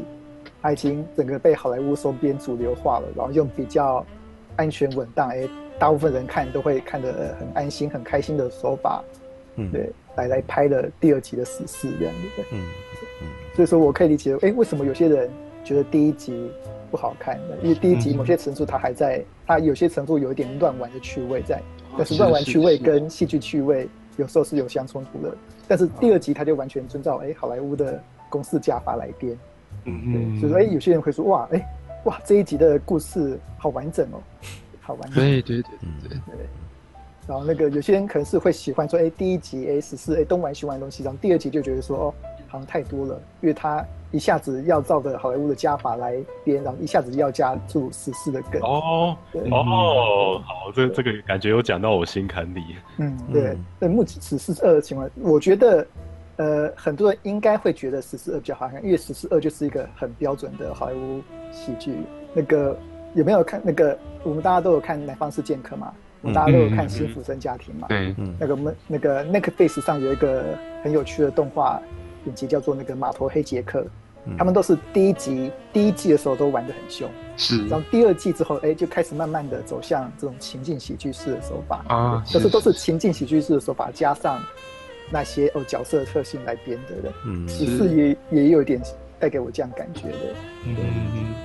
[0.62, 4.06] 他已经整个被好莱坞收编主流化了，然后用比较
[4.56, 5.48] 安全稳当，哎，
[5.80, 9.04] 大部分人看都会看得很安心、很开心的手法，
[9.56, 12.66] 嗯，对，来来拍了第二集的死侍这样子，嗯。
[13.54, 15.30] 所以说，我可以理解，哎、欸，为什么有些人
[15.62, 16.50] 觉得第一集
[16.90, 17.56] 不好看呢？
[17.62, 21.62] 因为第一集某些程度它还在，它有些程度有一点乱玩的趣味在，
[21.98, 25.36] 但是乱玩趣味跟戏剧趣味有时候是有相冲突的。
[25.68, 29.38] 但是第二集它就完全遵照哎、欸、好莱坞的公式加法来编，
[29.86, 31.66] 嗯嗯，所以说，哎、欸，有些人会说，哇，哎、欸，
[32.06, 34.20] 哇，这一集的故事好完整哦，
[34.82, 35.72] 好完整，对对对
[36.04, 36.46] 对对。
[37.28, 42.14] 然后那个有些人可能是会喜欢说，哎、欸，第一集哎，十四哎东玩西玩的东西，然后第二集就觉得说，哦。
[42.48, 48.62] 好像太多了，因为他一下子要照着好莱坞的加法来编，然后一下子要加注十四的梗。
[48.62, 52.62] 哦，对哦，好，这这个感觉有讲到我心坎里。
[52.98, 55.88] 嗯，对，对，目前十四二的情况，我觉得，
[56.42, 61.94] 呃，很多人应该会觉得十四二比较好看，因为十四二就是一个很标准的好莱坞喜剧。
[62.34, 62.76] 那个
[63.14, 63.96] 有没有看那个？
[64.24, 65.94] 我们大家都有看《南方四剑客》嘛？
[66.22, 67.88] 我们大家都有看《新福生家庭》嘛？
[67.90, 71.80] 对，那个们那个 Netflix 上有一个很有趣的动画
[72.26, 73.82] 影集，叫做那个《码头黑杰克》。
[74.38, 77.68] 他们都是第一集第一季的时候都玩得很凶，是。
[77.68, 84.40] 然后第二季之后，哎，就开始慢慢的走向这种情境喜剧式的手法啊，就是都是情境喜剧式的手法加上
[85.12, 87.12] 那些哦角色的特性来编的。
[87.26, 88.82] 嗯，十四也也有一点
[89.20, 90.18] 带给我这样感觉的。
[90.66, 90.76] 嗯
[91.16, 91.36] 嗯。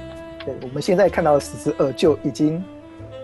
[0.44, 2.62] 对，我们现在看到的十四二就已经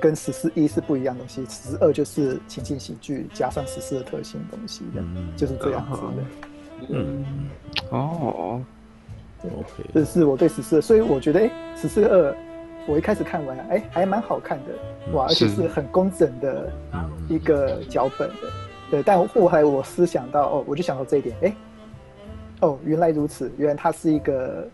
[0.00, 5.02] 跟十四一是不一样的东西，十四二就是情景喜剧加上十四的特性东西的，
[5.36, 6.88] 就是这样子的。
[6.88, 7.24] 嗯，
[7.90, 8.60] 哦。
[9.44, 12.32] OK，这是我对十四，所以我觉得哎，十四二，
[12.86, 16.72] 我一开始看完，哎，还蛮好看的，哇，而且是很工整的
[17.28, 18.34] 一个脚本的，
[18.92, 19.02] 对。
[19.02, 21.56] 但后来我思想到，哦，我就想到这一点，哎，
[22.60, 24.68] 哦，原来如此，原来它是一个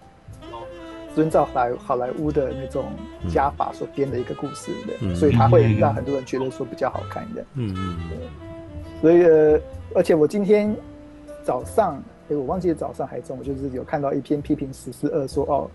[1.15, 2.85] 遵照好莱好莱坞的那种
[3.31, 7.43] 加法所编的一个故事的，所以它会让很多人觉得说比较好看的。
[7.55, 9.01] 嗯嗯，对。
[9.01, 9.61] 所以呃，
[9.95, 10.77] 而且我今天
[11.45, 12.03] 早上。
[12.31, 15.71] 哎，我忘记早上还中我，就是有看到一篇批评十四二说哦，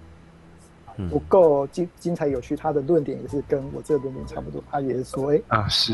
[1.09, 4.63] 不够精精彩有趣，他的论点也是跟我这个论点差不多。
[4.69, 5.93] 他也是说，哎啊是，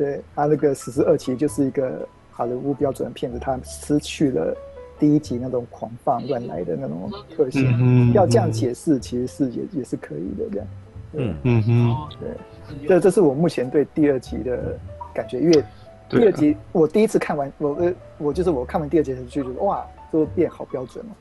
[0.00, 4.56] 对他那个十四二其实就是一个好莱坞标准的片子，他失去了
[4.98, 7.70] 第一集那种狂放乱来的那种特性。
[7.78, 10.66] 嗯、要这样解释，其实是也也是可以的这样。
[11.12, 14.78] 嗯嗯哼，对，这这是我目前对第二集的
[15.12, 15.62] 感觉，因为。
[16.08, 21.14] 第二集我第一次看完，我呃我就是我看完第二集就觉得哇，这个变好标准哦，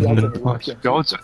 [0.00, 1.20] 标准的一片，标准，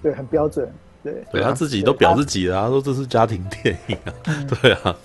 [0.00, 0.72] 对，很标准，
[1.12, 4.12] 对，对他自己都表自己了，他说这是家庭电影啊，
[4.60, 4.96] 对啊，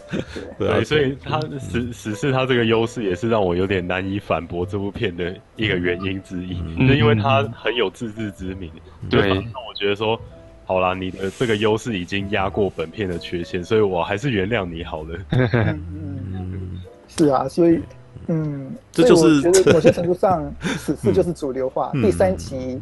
[0.57, 6.55] 对，所以他十十四他这个优势也是让我有点难以反驳这部片的一个原因之一，
[6.87, 8.71] 就因为他很有自知之明，
[9.09, 10.19] 对，那我觉得说，
[10.65, 15.19] 好啦，你的这个优势已经压过本片的缺陷，所以我还是原谅你好了。
[17.07, 17.77] 是啊，所以，
[18.27, 21.91] 嗯，这就是我觉得某些 程度上，此次就是主流化。
[21.93, 22.79] 第三集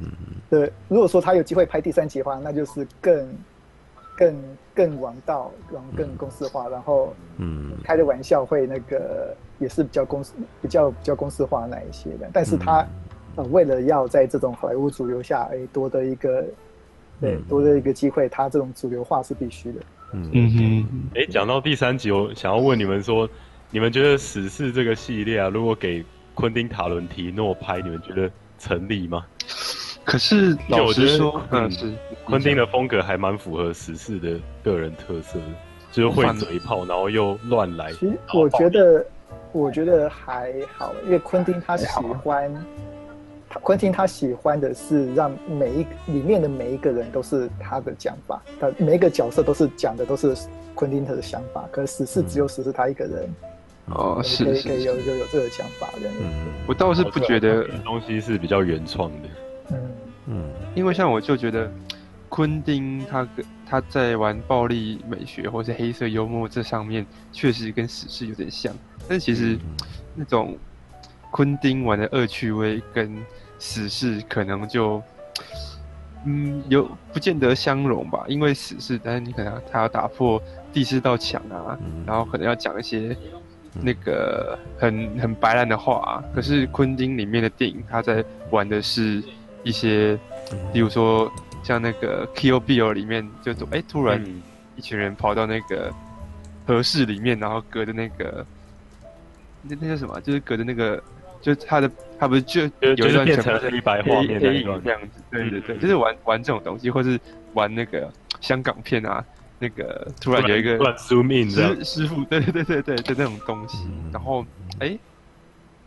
[0.49, 3.35] 的，如果说他有机会拍第三集的话，那就是更、
[4.15, 4.35] 更、
[4.73, 10.31] 更王道，然后更公式化，然后，嗯，开的玩笑会那个也是比较公式、
[10.61, 12.29] 比较比较公式化那一些的。
[12.33, 12.85] 但是他，
[13.35, 16.45] 呃，为了要在这种好莱坞主流下，哎，多的一个，
[17.21, 19.79] 对，多的一个机会，他这种主流化是必须的。
[20.13, 23.29] 嗯哼，哎，讲到第三集，我想要问你们说。
[23.71, 29.23] 你们觉得《死侍》这个系列啊，如果给昆汀·塔伦提诺拍，你们觉得成立吗？
[30.03, 31.91] 可是老实说，嗯，是
[32.25, 35.37] 昆汀的风格还蛮符合《死侍》的个人特色，
[35.91, 37.91] 就是会嘴炮，然后又乱来。
[37.93, 39.05] 其实我觉得，
[39.51, 41.85] 我觉得还好，因为昆汀他喜
[42.23, 42.65] 欢，
[43.49, 50.35] 他昆汀他喜欢的是让每一里面的每一个人都是他的讲法，他每一个角色都是讲的都是
[50.73, 53.29] 昆汀他的想法，可是《死侍》只有死侍他一个人。
[53.91, 56.07] 哦，是可以可以有有有这个想法的。
[56.19, 59.29] 嗯，我倒是不觉得东西是比较原创的。
[60.79, 61.69] 因为像我就觉得，
[62.29, 68.73] 昆汀他跟他在玩暴力美学或是黑色幽默这上面，确实跟死侍有点像。
[69.09, 69.59] 但其实
[70.15, 70.57] 那种
[71.31, 73.13] 昆汀玩的恶趣味跟
[73.59, 75.03] 死侍可能就
[76.25, 78.23] 嗯有不见得相容吧。
[78.29, 83.15] 因为死侍，但是你可能他要打破第四道墙啊，然后可能要讲一些。
[83.81, 89.23] 那个很很白烂的话啊，可是昆汀里面的电影，他在玩的是
[89.63, 90.17] 一些，
[90.73, 91.31] 比如说
[91.63, 94.23] 像那个《Kill Bill》里面，就哎、欸、突然
[94.75, 95.93] 一群人跑到那个
[96.65, 98.45] 和室里面，然后隔着那个
[99.63, 100.19] 那那叫什么？
[100.21, 101.01] 就是隔着那个，
[101.41, 104.53] 就是他的他不是就有一段全部是黑白画面这
[104.91, 107.19] 样子，对对对，就是玩玩这种东西，或是
[107.53, 109.23] 玩那个香港片啊。
[109.61, 114.41] 那个突然有一个师师傅，对对对对对，就那种东西，嗯、然后
[114.79, 114.99] 哎、欸，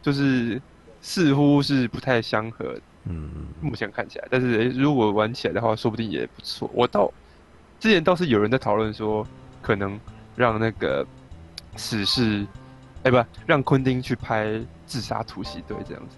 [0.02, 0.60] 就是
[1.00, 6.70] 似乎是不太相合，嗯，目前看起来，但是哎、欸，如果玩起来的话，说不定也不错。
[6.72, 7.12] 我倒
[7.80, 9.26] 之前倒是有人在讨论说，
[9.60, 9.98] 可能
[10.36, 11.04] 让那个
[11.76, 12.46] 死侍，
[13.02, 14.46] 哎、欸，不，让昆汀去拍
[14.86, 16.16] 《自杀突击队》这样子。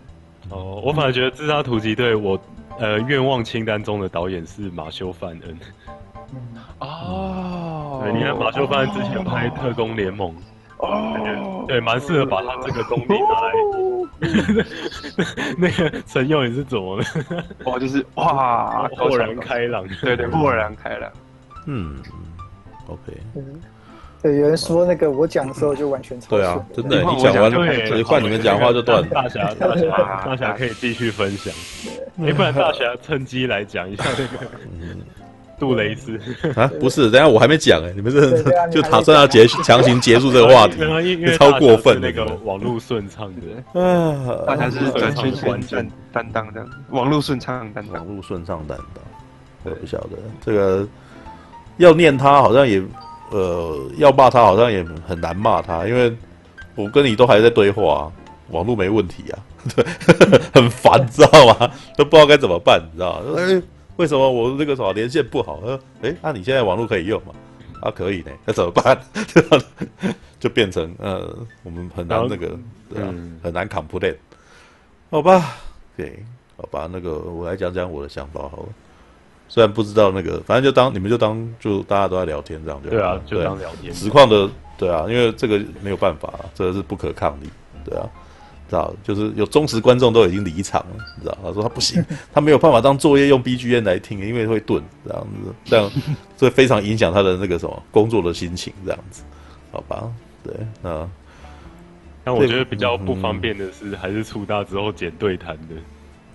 [0.50, 2.38] 哦，我反而觉得《自杀突击队》，我
[2.78, 5.58] 呃愿望清单中的导演是马修·范恩。
[6.80, 10.30] 哦，对，你看马修·范恩之前拍《特工联盟》，
[10.78, 13.52] 哦，对，蛮适合把他这个功力拿来
[15.58, 17.04] 那个陈勇你是怎么了？
[17.64, 21.10] 哦，就是哇， 豁然开朗，对对，豁然开朗。
[21.66, 21.96] 嗯
[22.86, 23.00] ，OK。
[24.22, 26.18] 对，有人说那个我讲的时候就完全。
[26.20, 27.58] 对啊，真的，你讲完就，
[28.04, 29.08] 换你们讲话就断了。
[29.08, 31.52] 大侠，大侠，大侠可以继续分享。
[32.22, 34.46] 哎，不然大侠趁机来讲一下那个
[35.64, 36.20] 杜蕾斯
[36.54, 36.70] 啊？
[36.78, 40.78] 不是，等下我还没讲哎，你们这 就打算要结强行结束这个话题，
[41.38, 49.02] 超过分那个网络顺畅的 啊，大侠是转圈圈担担当的，网络顺畅担当，网络顺畅担当。
[49.64, 50.10] 我不晓得
[50.44, 50.86] 这个
[51.78, 52.82] 要念他好像也。
[53.30, 56.14] 呃，要骂他好像也很难骂他，因为
[56.76, 58.12] 我跟你都还在对话，啊，
[58.50, 59.38] 网络没问题啊，
[59.74, 59.84] 对，
[60.54, 61.68] 很烦，你知道吗？
[61.96, 63.38] 都不知道该怎么办，你知道吗？
[63.38, 63.60] 哎，
[63.96, 65.60] 为什么我这个什么连线不好？
[65.64, 67.34] 呃，哎，那、啊、你现在网络可以用吗？
[67.80, 68.98] 啊，可以呢，那怎么办？
[70.40, 72.48] 就变成呃，我们很难那个，
[72.92, 74.16] 对啊，嗯、很难 complain，
[75.10, 75.56] 好吧？
[75.96, 76.24] 对，
[76.56, 78.68] 好吧，那个我来讲讲我的想法好了。
[79.48, 82.90] 虽然不知道那个，反正就当你们就当就大家都在聊天这样就。
[82.90, 83.94] 对啊，就当聊天。
[83.94, 87.48] 实况的对啊，因为这个没有办法，这个是不可抗力，
[87.84, 88.08] 对啊，
[88.68, 91.38] 知道就是有忠实观众都已经离场了，你知道？
[91.42, 95.90] 他说他不行， 他没有办法当作业用 BGM 来听，因为会顿这样子，这样
[96.36, 99.22] 所以非常影响他的那个什么工作的心情这样子，
[99.70, 100.10] 好吧？
[100.42, 101.08] 对，那
[102.24, 105.74] 但我觉得比较不方便的是，还是出大之后剪对谈的。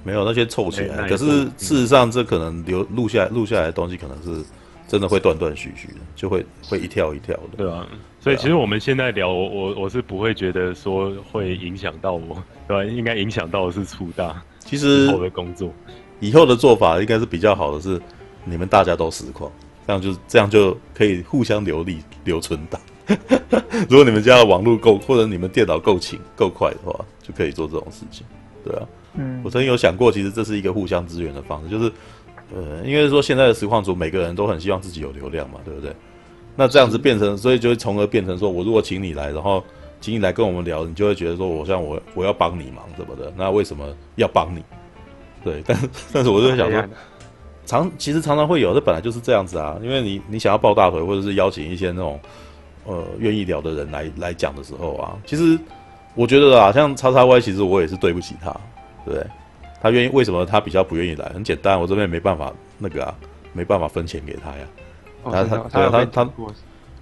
[0.01, 4.43] 没有那些凑起来，可是事实上，这可能留录下来录下来的东西，可能是
[4.87, 7.57] 真的会断断续续的，就会会一跳一跳的。
[7.57, 7.85] 对啊，
[8.19, 12.83] 所以其实我们现在聊，我我我是不会觉得说会影响到我， 对吧？
[12.83, 15.73] 应该影响到的是出大，其实以后的工作，
[16.19, 17.99] 以后的做法应该是比较好的是，
[18.43, 19.51] 你们大家都实况，
[19.87, 22.79] 这样就这样就可以互相留力留存档。
[23.89, 26.93] 如果你们家的网络够，或者你们电脑够勤够快的话，
[27.23, 28.25] 就可以做这种事情，
[28.63, 28.87] 对啊。
[29.15, 31.91] 嗯，我曾经有想过，其实这是一个互相支援的方式，就是，
[32.53, 35.91] 呃，因为说现在的实况组每个人都很希望自己有流量嘛，对不对？
[36.55, 39.63] 那这样子变成，所以就会从而变成说，我如果请你来，然后
[40.01, 43.85] 请你来跟我们聊，你就会觉得说我像我我要帮你忙什么的，那为什么
[44.15, 44.63] 要帮你？
[45.43, 46.83] 对，但是但是我就想说，
[47.65, 52.19] 常其实常常会有，这本来就是这样子啊，因为你你想要抱大腿，或者是邀请一些那种
[52.85, 55.57] 呃愿意聊的人来来讲的时候啊，其实
[56.15, 58.53] 我觉得啊，像叉叉 Y，其实我也是对不起他。
[59.05, 59.25] 对，
[59.81, 61.29] 他愿意，为什么他比较不愿意来？
[61.29, 63.15] 很简单，我这边没办法那个啊，
[63.53, 64.67] 没办法分钱给他呀。
[65.29, 66.31] 哦、他他对啊，他他，他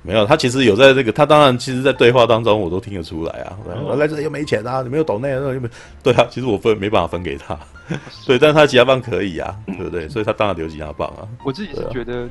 [0.03, 3.57] 没有，他其实有在这个，他当然其实，在对话当中我都听得出来啊。
[3.65, 5.69] 我、哦、来这里又没钱啊，你没有抖内啊，又没
[6.03, 7.57] 对啊，其实我分没办法分给他。
[8.25, 10.07] 对，但是他吉他棒可以啊，对不对？
[10.07, 11.27] 所以他当然留吉他棒啊。
[11.43, 12.27] 我自己是觉得。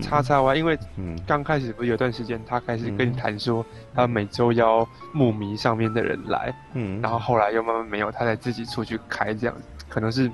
[0.00, 0.78] 叉叉 Y，因为
[1.26, 3.62] 刚开始不是有段时间，他开始跟你谈说，
[3.94, 9.62] 他每周邀木迷上面的人来，嗯，然后后来又慢慢没有，他才自己出去开这样子，
[9.92, 10.30] 可能是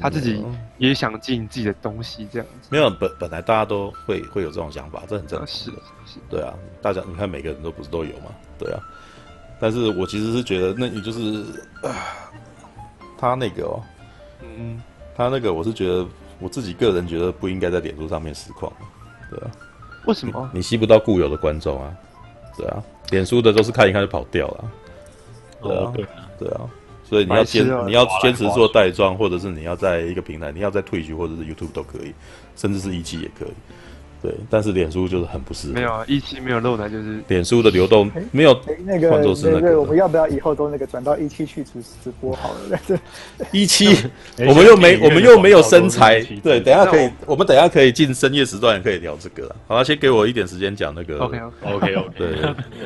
[0.00, 0.42] 他自己
[0.78, 2.68] 也想进自己的东西这样子。
[2.70, 5.46] 没有本本来大家都会会有这种想法，这很正常。
[5.46, 8.80] 是的，是，对啊，大家你看每个人都不是都有嘛，对啊。
[9.60, 11.44] 但是我其实是觉得，那你就是
[11.82, 11.92] 啊，
[13.18, 13.82] 他那个哦，
[14.40, 14.80] 嗯，
[15.14, 16.06] 他那个我是觉得
[16.40, 18.72] 我自己个人觉得不应该在脸书上面实况。
[19.28, 19.50] 对啊，
[20.06, 21.94] 为什么你，你吸不到固有的观众啊？
[22.56, 24.70] 对啊，脸书的都是看一看就跑掉了。
[25.62, 26.60] 对啊，对啊，对啊，
[27.12, 32.14] 所以你要坚你要坚持做带装，或者是你要在一个平台，你要在 Twitch 或者是 YouTube 都可以，
[32.56, 33.52] 甚至是一期也可以。
[34.22, 35.74] 对，但是脸书就是很不适合。
[35.74, 38.58] 没有啊，一期没有露台，就是脸书的流动没有。
[38.86, 42.78] 那个那个，我们要不要以后都那个转到一期去直直播好了？
[43.52, 43.94] 一期
[44.38, 46.18] 我们又没我们又没有身材。
[46.42, 49.56] 对，等下可以，我们等下可以进深夜时段也可以聊这个了。
[49.66, 51.18] 好，先给我一点时间讲那个。
[51.18, 52.10] OK OK OK。
[52.16, 52.28] 对，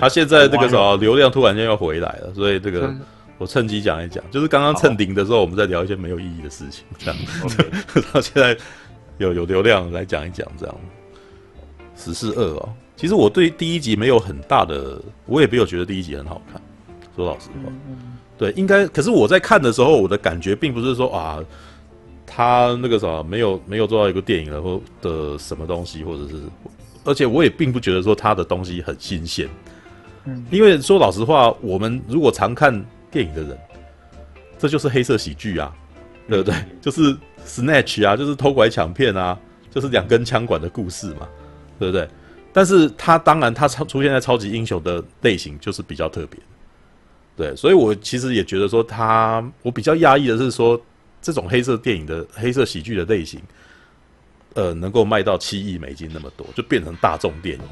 [0.00, 2.90] 他现在这个什么流量突然间又回来了，所以这个
[3.38, 4.22] 我趁机讲一讲。
[4.30, 7.16] 就是刚刚蹭顶的时候，我们在聊一些没有意义的事情，这样。
[8.12, 8.56] 到 现在
[9.18, 10.74] 有有流量来讲一讲这样。
[11.96, 16.60] 十四二哦，其实我对第一集没有很大的，我也没有觉得第一集很好看。
[17.16, 17.72] 说老实话，
[18.36, 18.86] 对，应该。
[18.88, 21.42] 可是我在看的时候，我的感觉并不是说啊，
[22.26, 26.42] 他那个啥没有没有做到一个电影了或的什么东西，或者是，
[27.04, 29.48] 而且我也并不觉得说他的东西很新鲜。
[30.26, 33.58] 嗯，因为说老实话，我们如果常看电影的人，
[34.58, 35.74] 这就是黑色喜剧啊，
[36.28, 36.54] 对不对？
[36.80, 39.38] 就是 Snatch 啊，就是偷拐抢骗啊，
[39.70, 41.28] 就是两根枪管的故事嘛。
[41.78, 42.08] 对不对？
[42.54, 46.40] 但是他当然，他超出现在超级英雄的类型就是比较特别，
[47.36, 50.80] 对，所以我其实也觉得说他，我比较压抑的是说，
[51.20, 53.38] 这种黑色电影的黑色喜剧的类型，
[54.54, 57.62] 呃，能够卖到七亿美金那么多，就变成大众电影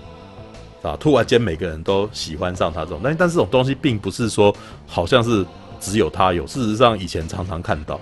[0.88, 0.96] 啊！
[1.00, 4.54] 突然间每个人都喜欢上他这种，但但这种东西并不是说
[4.86, 5.44] 好像是
[5.80, 7.98] 只有他有，事实上以前常常看到，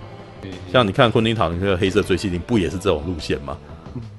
[0.73, 3.57] 像你看昆汀塔伦克的《黑色追缉令》不也是这种路线吗？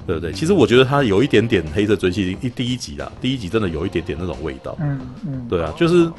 [0.06, 0.32] 对不对？
[0.32, 4.78] 其实我觉得他有一点点《黑色追缉令》一第一集啦，第一集真的有一点点那种味道。
[4.80, 6.12] 嗯嗯，对啊，就是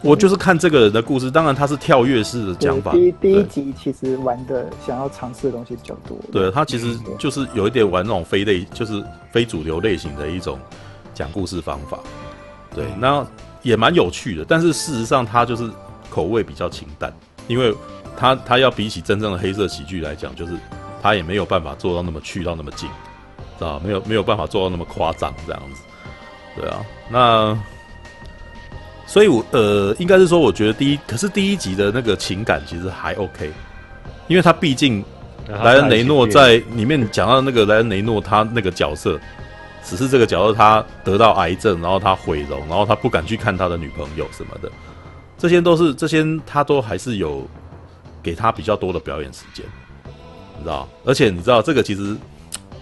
[0.00, 2.92] 我就是看这个人的故事，当然他是跳跃式的讲法。
[2.92, 6.16] 第一第一集其实玩的想要尝试的东西比较多。
[6.30, 9.02] 对，他其实就是有一点玩那种非类，就是
[9.32, 10.56] 非主流类型的一种
[11.18, 11.98] 讲故事方法。
[12.74, 13.26] 对，那
[13.62, 15.68] 也蛮有趣的，但是事实上它就是。
[16.10, 17.12] 口味比较清淡，
[17.48, 17.72] 因为
[18.16, 20.54] 它它要比起真正的黑色喜剧来讲，就是
[21.02, 22.88] 它也没有办法做到那么去到那么近，
[23.58, 25.82] 知道没有没有办法做到那么夸张这样子，
[26.56, 27.58] 对啊，那
[29.06, 33.52] 所以我呃应该是说，我觉得第一，可是第一集的那个情感其实还 OK，
[34.28, 35.04] 因为他毕竟
[35.46, 39.20] 莱恩雷诺在里面讲到那个莱恩雷诺他那个角色，
[39.84, 44.70] 只是这个角色他得到癌症，然后他毁容，然后他不敢去看他的女朋友什么的。
[45.36, 47.46] 这些都是这些，他都还是有
[48.22, 49.64] 给他比较多的表演时间，
[50.56, 50.88] 你知道？
[51.04, 52.16] 而且你知道这个其实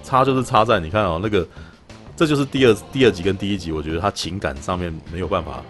[0.02, 1.46] 差就是差在你看哦，那个
[2.16, 5.62] 这就是第二第二集跟第一集，我觉得他情感上面没有办法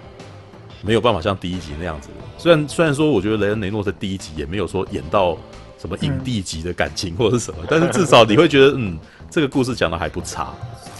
[0.80, 2.08] 没有办法像第一集那样子。
[2.38, 5.36] 虽然虽然说，我觉得雷恩雷诺在第一集也没有说演到
[5.78, 8.96] 什么影帝级的感情或者是什么，但是至少你会觉得嗯，
[9.28, 10.54] 这个故事讲的还不差，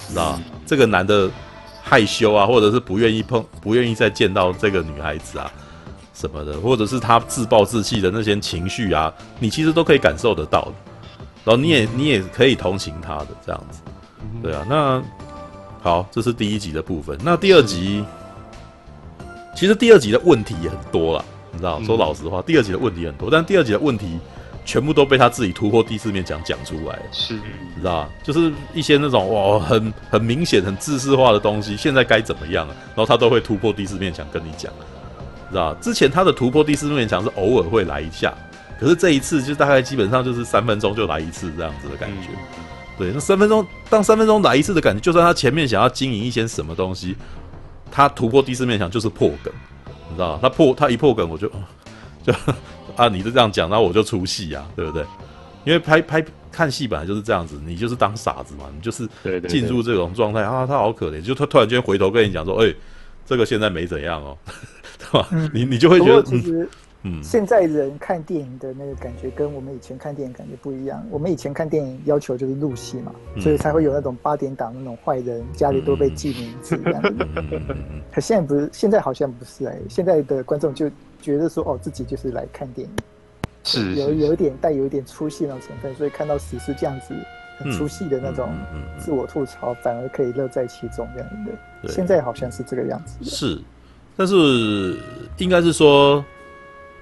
[0.09, 0.39] 你知道？
[0.65, 1.31] 这个男的
[1.83, 5.51] 害羞啊，或者是不愿意碰，不愿意再见到这个女孩子啊。
[6.15, 10.73] 什么的，或者是他自暴自弃的那些情绪啊，你其实都可以感受得到的，
[11.45, 13.81] 然后你也你也可以同情他的这样子，
[14.43, 14.65] 对啊。
[14.67, 15.03] 那
[15.83, 17.19] 好，这是第一集的部分。
[17.23, 18.03] 那第二集，
[19.55, 21.83] 其实第二集的问题也很多啦，你知道？
[21.83, 24.19] 说老实话，第二集的问题很多，但第二集的问题
[24.67, 28.11] 全部都被他自己突破第四面墙讲出来，是，你知道？
[28.23, 32.75] 就是一些那种哇，很很明显、很自式化的东西，现在该怎么样了？
[32.89, 34.71] 然后他都会突破第四面墙跟你讲。
[35.49, 38.35] 知道之前他的突破第四面墙是偶尔会来一下，
[38.81, 42.29] 可是这一次就大概基本上就是三分钟就来一次这样子的感觉。
[42.99, 47.17] 对，那三分钟当三分钟来一次的感觉，就算他前面想要经营一些什么东西，
[47.93, 49.53] 他突破第四面墙就是破梗，
[50.09, 51.49] 你知道他破他一破梗，我就
[52.25, 52.35] 就
[52.97, 55.05] 啊，你就这样讲，那我就出戏啊，对不对？
[55.65, 59.09] 因为拍拍看戏本来就是这样子，你就是当傻子嘛，你就是
[59.49, 62.77] 进入这种状态啊，他好可怜，就他突然间回头跟你讲说，哎、欸，
[63.25, 64.37] 这个现在没怎样哦。
[64.99, 65.29] 对吧？
[65.53, 66.23] 你你就会觉得，
[67.07, 71.07] 嗯，现在人看电影的那个感觉跟我们以前看电影感觉不一样。
[71.09, 77.27] 我们以前看电影要求就是入戏嘛，所以才会有那种八点档那种坏人家里都被记名字这样子。
[78.13, 80.91] 可现在不是，现在好像不是哎，现在的观众就
[81.23, 82.95] 觉得说，哦，自己就是来看电影，
[83.63, 87.15] 是有有一点带有一点出戏那种成分，所以看到死尸这样子
[87.59, 88.49] 很出戏的那种
[88.99, 91.89] 自我吐槽，反而可以乐在其中这样的。
[91.89, 93.25] 现在好像是这个样子。
[93.25, 93.61] 是。
[94.19, 94.99] 但是
[95.37, 96.25] 应该是说，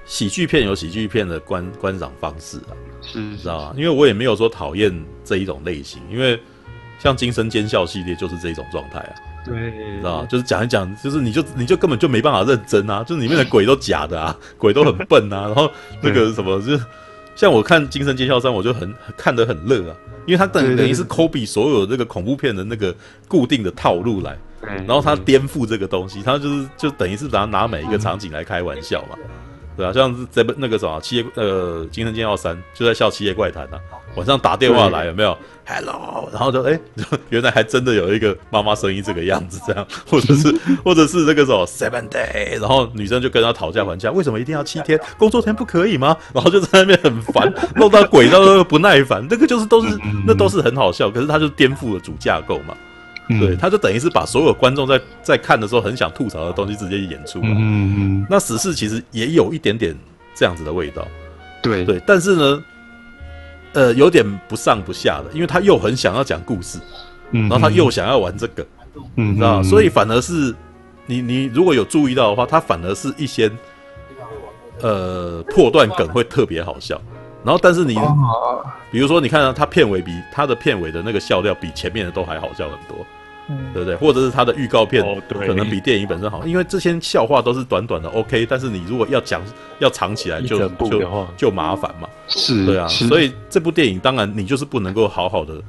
[0.04, 3.74] 喜剧片有喜剧片的观观赏方式啊，是知道吗？
[3.76, 4.92] 因为我也没有说讨厌
[5.24, 6.38] 这一种类型，因为
[6.98, 9.12] 像《惊声尖笑》系列就是这一种状态啊，
[9.46, 10.26] 对，知道吗？
[10.26, 15.70] 就是讲一讲，就是你就你就根本就没办法认真啊，就是里面的鬼都假的啊， 鬼都很笨啊，然后
[16.02, 16.84] 那个什么，就是
[17.34, 19.96] 像我看《惊声尖笑三》，我就很看得很乐啊，
[20.26, 22.94] 因为它等等于是 copy 所有这个恐怖片的那个
[23.26, 24.36] 固定的套路来。
[24.86, 29.18] 然后他颠覆这个东西，他就是就等于是拿拿每一个场景来开玩笑嘛，
[29.76, 33.80] 对啊，像是这那个什么七夜呃《惊声尖叫三》就在笑《七夜怪谈》啊，
[34.14, 36.78] 晚上打电话来有没有？Hello，然后就哎，
[37.30, 40.54] 原来还真的有一个妈妈声音这个样子，这样，或者是
[40.84, 45.00] 或者是那个什么 Seven Day，然后女生就跟他讨价还价，为什么一定要七天？
[45.18, 46.16] 工作天不可以吗？
[46.32, 52.76] 然后就在那边很烦，弄到鬼到不耐烦，那个就是都是那都是很好笑，可是他就颠覆了主架构嘛。
[53.28, 57.48] 对，他就等于是把所有观众在在看的时候很想吐槽的东西直接演出来。
[57.48, 58.26] 嗯嗯。
[58.28, 59.96] 那死侍其实也有一点点
[60.34, 61.06] 这样子的味道。
[61.62, 62.64] 对对，但是呢，
[63.72, 66.78] 呃，有点不上不下的，因为他又很想要讲故事，
[67.30, 68.66] 然后他又想要玩这个，
[69.16, 70.54] 嗯，知道，所以反而是
[71.06, 73.50] 你你如果有注意到的话，他反而是一些
[74.82, 77.00] 呃破断梗会特别好笑。
[77.44, 77.94] 然后，但是你，
[78.90, 83.06] 比如说，你看到他片尾比他的片尾的那个笑料比前面的都还好笑很多，
[83.50, 83.94] 嗯，对不对？
[83.96, 88.46] 或者是他的预告片可能比电影本身好，因为这些笑话都是短短的，OK。
[88.46, 89.42] 但是你如果要讲
[89.78, 92.88] 要藏起来就，就就就麻烦嘛，是，对啊。
[92.88, 95.60] 所以这部电影当然你就是不能够好好的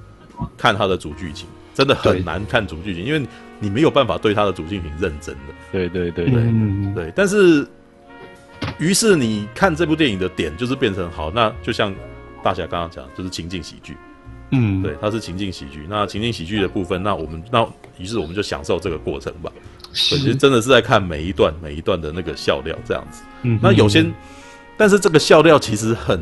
[0.58, 3.28] 看它的主剧情，真的很难看主剧情，因为
[3.60, 5.54] 你没有办法对它的主剧情认真的。
[5.74, 7.12] 对对对对，嗯，对。
[7.14, 7.68] 但是。
[8.78, 11.94] 于是你看这部电影的点就是变成好，那就像
[12.44, 13.98] 大侠刚刚讲，就是情境喜剧，
[14.52, 15.86] 嗯，对，它是情境喜剧。
[15.90, 19.52] 那情境喜剧的部分，那我们那于是我们就享受这个过程吧。
[19.94, 23.24] 其实真的是在看每一段每一段的那个笑料这样子。
[23.44, 24.06] 嗯，那有些，
[24.76, 26.22] 但是这个笑料其实很，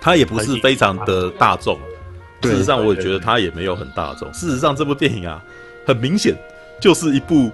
[0.00, 1.78] 它也不是非常的大众。
[2.42, 4.28] 事实上，我也觉得它也没有很大众。
[4.32, 5.40] 事实上，这部电影啊，
[5.86, 6.36] 很明显
[6.80, 7.52] 就是一部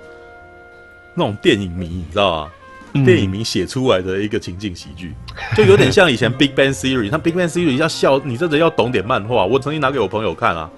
[1.15, 2.53] 那种电影迷，你知道吗？
[2.95, 5.15] 嗯、电影名写出来的一个情境喜剧，
[5.57, 7.11] 就有点像以前 Big Bang Theory。
[7.11, 9.45] 他 Big Bang Theory 要笑，你真的要懂点漫画。
[9.45, 10.71] 我曾经拿给我朋友看啊，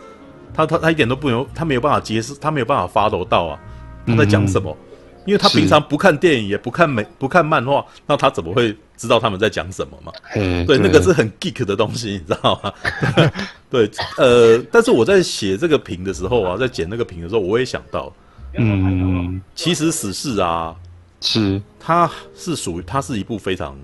[0.53, 3.59] 他他他一点都不用，他没有办法解释，他没有办法 follow 到啊，
[4.07, 4.71] 他在讲什么？
[4.71, 10.13] 嗯、因为他平常不看电影，也不看美，不看漫画，那他怎么会知道他们在讲什么嘛？
[10.35, 12.73] 对，对，那个是很 geek 的东西，你知道吗？
[13.71, 18.13] 对，呃，但是我在写这个评的时候啊，在剪那个评的时候，我也想到，
[18.57, 20.75] 嗯，其实死侍啊。
[21.23, 23.76] 是，它是属于，它是一部非常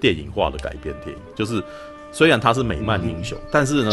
[0.00, 1.22] 电影化的改编电影。
[1.36, 1.62] 就是
[2.10, 3.92] 虽然它是美漫英雄，嗯、但是呢，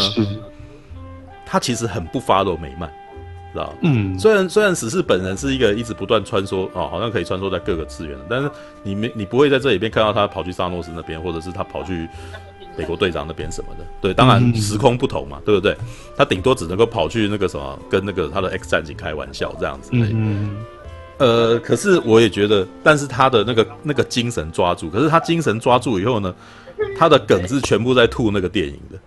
[1.45, 2.91] 它其实很不 follow 美漫，
[3.53, 4.17] 知道嗯。
[4.19, 8.49] 虽然虽然死侍本人是一个一直不断穿梭哦，好像可以穿梭在各个次元的，但是
[8.83, 12.07] 你没你不会在这里边看到他跑去萨诺斯那边，或者是他跑去
[12.77, 13.85] 美国队长那边什么的。
[14.01, 15.77] 对，当然时空不同嘛，嗯、对不对？
[16.17, 19.91] 他顶多只能够跑去那个什么，跟那个他的 X 战警开玩笑这样子。
[19.93, 20.55] 嗯。
[21.21, 26.33] 呃，可是我也觉得，但是他的那个那个精神抓住，可是他精神抓住以后呢，
[26.97, 28.97] 他的梗是全部在吐那个电影的，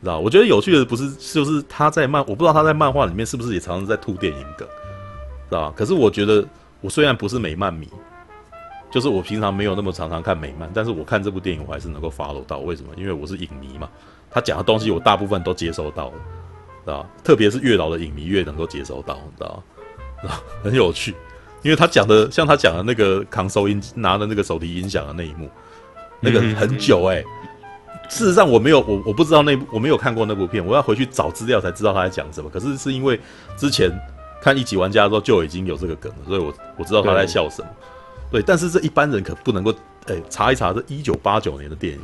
[0.00, 0.20] 知道？
[0.20, 4.68] 我觉得有趣的不是，就是他在漫，我不知道他在漫画里面是不是也常常在吐电影梗，
[5.48, 5.72] 知道？
[5.72, 6.46] 可是我觉得，
[6.80, 7.88] 我虽然不是美漫迷，
[8.88, 12.90] 就是我平常没有那么常常看美漫，但是我看这部电影我还是能够 follow 到，为什么？
[12.96, 13.88] 因为我是影迷嘛，
[14.30, 16.14] 他讲的东西我大部分都接收到了，
[16.84, 17.04] 知道？
[17.24, 19.64] 特别是越老的影迷越能够接收到，知道？
[20.62, 21.12] 很有趣。
[21.68, 25.50] 因为他讲的像他讲的那个扛收音拿的那个手提音响的那一幕，
[26.18, 27.24] 那个很久哎、欸。
[28.08, 32.48] 事实上我没有我我不知道那部我没有看过那部片，我要回去找资料才知道他在讲什么。
[32.48, 33.20] 可是是因为
[33.54, 33.92] 之前
[34.40, 37.68] 看一级玩家的时候就已经有这个梗了，所以我我知道他在笑什么。
[38.30, 39.70] 对，但是这一般人可不能够
[40.06, 42.00] 哎、欸、查一查这一九八九年的电影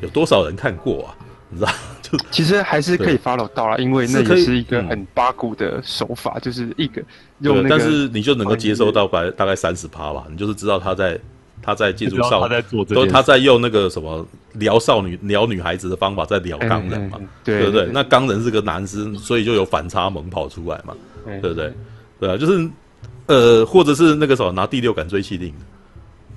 [0.00, 1.14] 有多少人看过啊？
[1.50, 1.72] 你知道？
[2.02, 7.02] 就其实还是可以 follow 到啦，因为那也是一个很八股的手法，嗯、就是一个
[7.40, 7.68] 用、那个。
[7.68, 11.18] 但是你就能够接收到百大概三十趴吧，你就是知道他在
[11.62, 17.88] 他在进入少，他在做都他在用那个什么撩少女撩女孩子的方法在撩钢人嘛，对不对？
[17.92, 20.94] 那钢人是个男生，所以就有反差萌跑出来嘛，
[21.24, 21.72] 对不对？
[22.20, 22.70] 对啊，就是
[23.26, 25.52] 呃，或者是那个什么拿第六感追气令，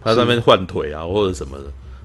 [0.04, 1.64] 他在那边换腿啊，或者什么的。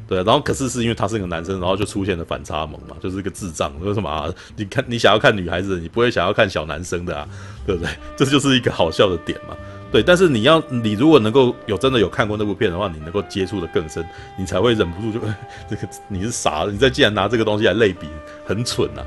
[0.09, 3.73] 对，然后可是是因为他是个男生，然后就出现了反差萌嘛，就是一个智障。
[3.81, 4.33] 为什么啊？
[4.57, 7.29] 你看你想要看女孩子，你不会想要看小男生的啊，
[7.67, 7.91] 对不对？
[8.17, 9.57] 这就是一个好笑的点嘛。
[9.91, 14.07] 对，但是你要你如果能够有真的有看过那部片的话，你能够接触的更深，
[14.39, 15.21] 你才会忍不住就
[15.69, 18.07] 这个你是傻，你再既然拿这个东西来类比，
[18.45, 19.07] 很蠢呐、啊，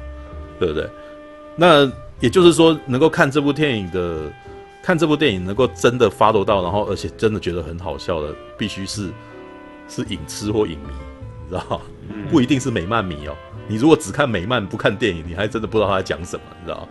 [0.60, 0.90] 对不对？
[1.56, 1.90] 那
[2.20, 4.24] 也就是说，能够看这部电影的，
[4.82, 9.10] 看这部电影能够真的发抖到，然后而且真的觉得很好笑的，必须是。
[9.90, 10.94] 是影痴或影迷，
[11.46, 11.82] 你知道
[12.30, 13.36] 不一定是美漫迷哦。
[13.68, 16.88] 你如果只看美漫不看电影，你还真的不知道他在讲什么，你知道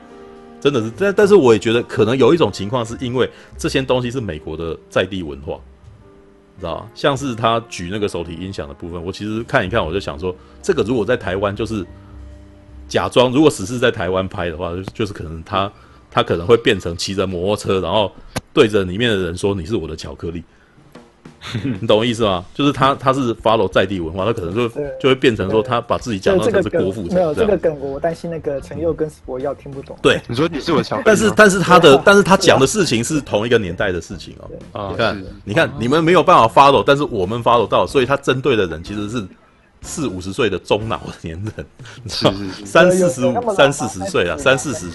[0.60, 5.58] 真的是，但但是我也觉得可能有一种情况，是因为这些东西是美国的在地文化，
[6.56, 11.86] 你知道像是他举那个手提音响的部分，我其实看一看，我就想说，这个如果在台湾，就是
[12.88, 15.70] 假装如果只是在台湾拍的话，就就是可能他
[16.10, 18.12] 他可能会变成骑着摩托车，然后
[18.52, 20.42] 对着里面的人说：“你是我的巧克力。”
[21.80, 22.44] 你懂我意思吗？
[22.52, 24.68] 就是他他是 follow 在地文化，他可能就
[25.00, 27.14] 就会变成说他把自己讲到成是郭富城。
[27.14, 29.96] 没有这个梗，我担心那个陈佑跟我要听不懂。
[30.02, 34.34] 对，你说你是我强，但是但是他的但是他讲的事情是同一个年代的事情
[34.72, 34.90] 哦。
[34.90, 39.24] 你看你看你们没有办法 follow，但是我们 follow 到，所以他针对的人其实是
[39.80, 41.66] 四五十岁的中老年人，
[42.02, 42.34] 你知道
[42.64, 44.86] 三四十五三四十岁啊，三四十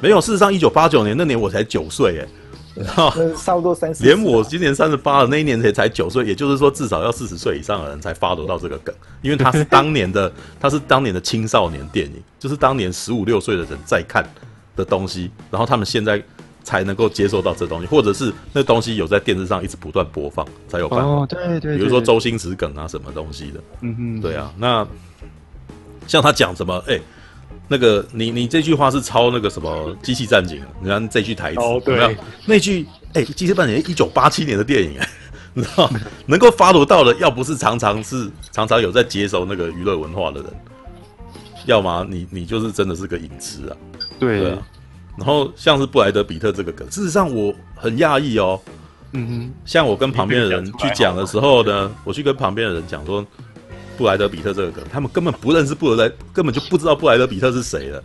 [0.00, 0.18] 没有。
[0.20, 2.26] 事实上，一九八九年那年我才九岁哎。
[3.36, 14.24] 差不多三十，连我今年三十八了，那一年才才九岁，也就是说至少要四十岁以上的人才 follow 到这个梗，因为他是当年的， 他是当年的青少年电影，就是当年十五六岁的人在看
[14.74, 16.22] 的东西，然后他们现在
[16.64, 21.06] 才能够接受到这东西，或者是那东西有在电视上一直不断播放才有办法。
[21.06, 24.86] 哦，对对，比如说周星驰梗啊什么东西的，嗯哼，对啊，那
[26.06, 27.00] 像他讲什么，哎。
[27.68, 30.60] 那个，你你这句话是抄那个什么机器战警？
[30.82, 34.98] 你看这句台词，哦、对，有没有那句哎，机器战警一九八七年的电影，
[35.54, 35.90] 你知道
[36.26, 40.50] 能够 follow 到的，要不是常常是常常有在接收那个娱乐文化的人，
[41.64, 43.76] 要么你你就是真的是个影痴啊。
[44.18, 44.58] 对，对啊。
[45.16, 48.60] 然后像是布莱德比特这个梗，事实上我很讶异哦。
[49.12, 53.24] 嗯哼，像我跟旁边的人去讲的时候呢，我去跟旁边的人讲说。
[53.96, 58.02] 布莱德比特这个梗，他们根本不认识布莱德，根本就不知道布莱德比特是谁了。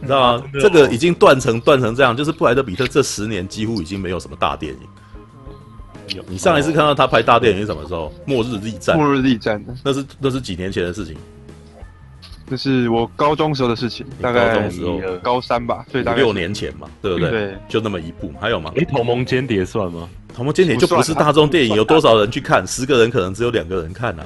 [0.00, 0.44] 你知道吗？
[0.60, 6.22] 这个已经断成断成这样，就是布莱德比特这十年几乎已经没有什么大电影。
[6.28, 8.12] 你上一次看到他拍大电影是什么时候？
[8.26, 8.96] 末日力战。
[8.96, 11.16] 末日力战，那是那是几年前的事情。
[12.48, 17.30] 那是我高中时候的事情，大概高中时候高三吧，对，大概六年前嘛，对不对？
[17.30, 18.70] 对，就那么一部，还有吗？
[18.76, 20.08] 哎，同盟间谍算吗？
[20.32, 22.64] 同盟间谍就不是大众电影，有多少人去看？
[22.64, 24.22] 十个人可能只有两个人看呐。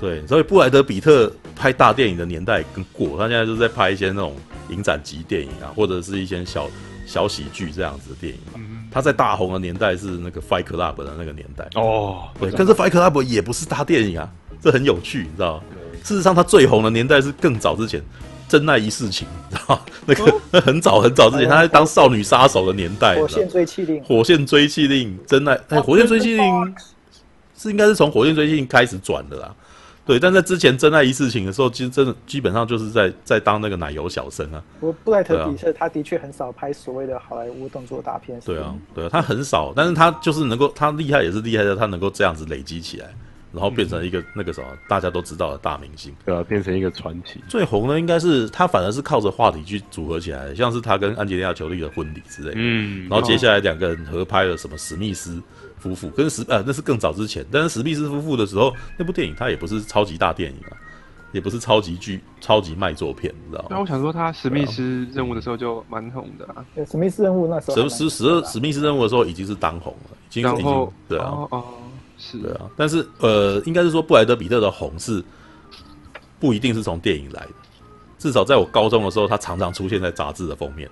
[0.00, 4.34] 对，所以布莱德比特拍大电影的年代更过，他现在就是在拍一些那种
[4.68, 6.68] 影展级电影啊，或者是一些小
[7.06, 8.60] 小喜剧这样子的电影嘛。
[8.90, 11.68] 他在大红的年代是那个 Fight Club 的那个年代。
[11.74, 14.30] 哦，对，但是 Fight Club 也不是大电影啊，
[14.60, 15.62] 这很有趣，你知道吗？
[16.02, 18.00] 事实上，他最红的年代是更早之前，
[18.48, 23.16] 《真爱一世情》，你知道 那个那很早很早之前，他在当少女杀手的年代。
[23.16, 26.74] 火线追气令，火线追气令，真爱哎，火线追气令
[27.58, 29.54] 是应该是从火线追气令开始转的啦。
[30.06, 34.62] 对，但在之前《真爱一世情》的时候，其实真的基本上就是在在当那个奶油小生啊。
[34.80, 38.40] 我布莱特比特，他的确很少拍所谓的好莱坞动作大片。
[38.46, 43.08] 对啊，对啊，他很少，但是他就是能够，他厉害也是厉害的，他能够这样子累积起来。
[43.52, 47.40] 然后变成一个那个什么大家都知道的大明星，对啊，变成一个传奇。
[47.48, 52.54] 最红的应该是他，反而是靠着话题去组合起来，像是他跟安吉丽娜·裘丽的婚礼之类的。
[52.56, 55.40] 嗯，然后接下来两个人合拍了什么史密斯
[55.88, 60.76] 夫妇，跟史呃那是更早之前，但是史密斯夫妇的时候那部电影它也不是超级大电影啊，
[61.32, 63.68] 也不是超级剧、超级卖座片，你知道吗？
[63.70, 66.64] 那我想说他史密斯任务的时候就蛮红的啊。
[66.90, 71.46] 史密斯任务那时候，史史史密斯任务的时候已经是当红了，已经已经对啊。
[71.50, 71.64] 哦
[72.18, 75.22] 是对啊，但是呃，应该是说布莱德比特的红是
[76.40, 77.52] 不一定是从电影来的，
[78.18, 80.88] 至少在我高中的时候，他常常出现在杂志的封面，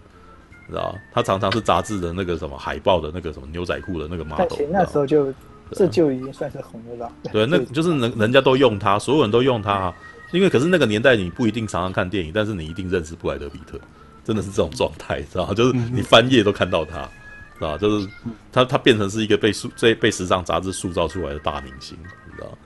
[0.69, 4.47] 知道他常常是杂志的那个什么海报的那个什么牛仔裤的那个 model。
[4.71, 5.33] 那时候就
[5.73, 7.13] 这就已经算是红了吧？
[7.33, 9.93] 对，那 就是人人家都用他，所有人都用他，
[10.33, 13.79] 因为可是那个年代你不一定常常看电影，但是你一定认识布莱德比特，
[14.25, 17.09] 真的是这种状态，知道就是你翻页都看到他。
[17.57, 18.09] 知道，就是
[18.53, 22.59] 他，他变成是一个被塑、被被时尚杂志塑造出来的大明星，你知道？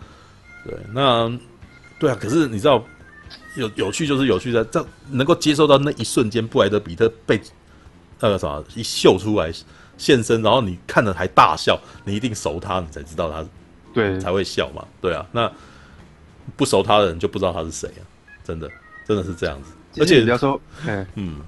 [0.64, 1.30] 对，那
[2.00, 2.82] 对啊，可是你知道，
[3.56, 7.38] 有有趣就是有趣在这能够接受到那一瞬间，布莱德比特被
[8.20, 9.50] 那个什么一秀出来
[9.96, 13.44] 现身，然后你看了还大笑，你一定熟他，你才知道他，
[13.92, 15.50] 对，才会笑嘛，对啊，那
[16.56, 18.02] 不熟他的人就不知道他是谁啊，
[18.44, 18.70] 真的，
[19.04, 19.72] 真的是这样子。
[20.00, 20.60] 而且你要说，
[21.14, 21.40] 嗯，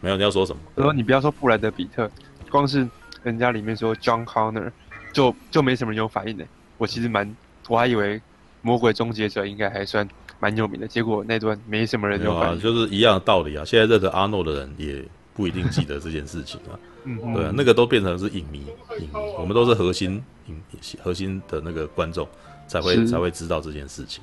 [0.00, 0.60] 没有你要说什么？
[0.74, 2.10] 我说你不要说布莱德比特。
[2.50, 2.88] 光是
[3.24, 4.70] 人家里面说 John Connor
[5.12, 6.44] 就就没什么人有反应的。
[6.78, 7.34] 我其实蛮，
[7.68, 8.20] 我还以为
[8.62, 10.08] 魔鬼终结者应该还算
[10.38, 12.58] 蛮有名的，结果那段没什么人有反应。
[12.58, 13.64] 啊，就是一样的道理啊。
[13.64, 15.04] 现在认得阿诺的人也
[15.34, 16.78] 不一定记得这件事情啊。
[17.04, 18.60] 嗯，对啊，那个都变成是影迷，
[19.00, 20.60] 影迷，我们都是核心影
[21.02, 22.26] 核心的那个观众
[22.66, 24.22] 才会才会知道这件事情。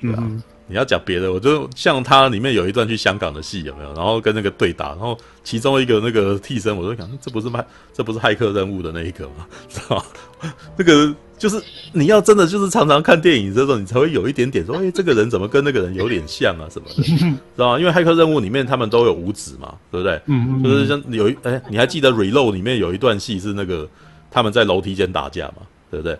[0.00, 0.18] 对啊。
[0.20, 3.94] 嗯你要讲别的，我就像他里面有一段去香港的戏，有没有？
[3.94, 9.46] 然后跟那个对打，然后其中一个那个替身，我就想，这不是麦，这不是骇客任务的那一个吗？
[9.66, 10.52] 知道吗？
[10.76, 11.62] 那个就是
[11.92, 17.78] 你要真的就是常常看电影这种，你才会有一点点说， 哎，这个人怎么跟那个人有点像啊什么的， 知道吗？
[17.78, 20.20] 因为骇客任务里面他们都有五指嘛，对不对？
[20.26, 23.88] 嗯，就是像有一哎，你还记得《Reload》里面有一段戏是那个
[24.30, 26.18] 他们在楼梯间打架嘛，对不对？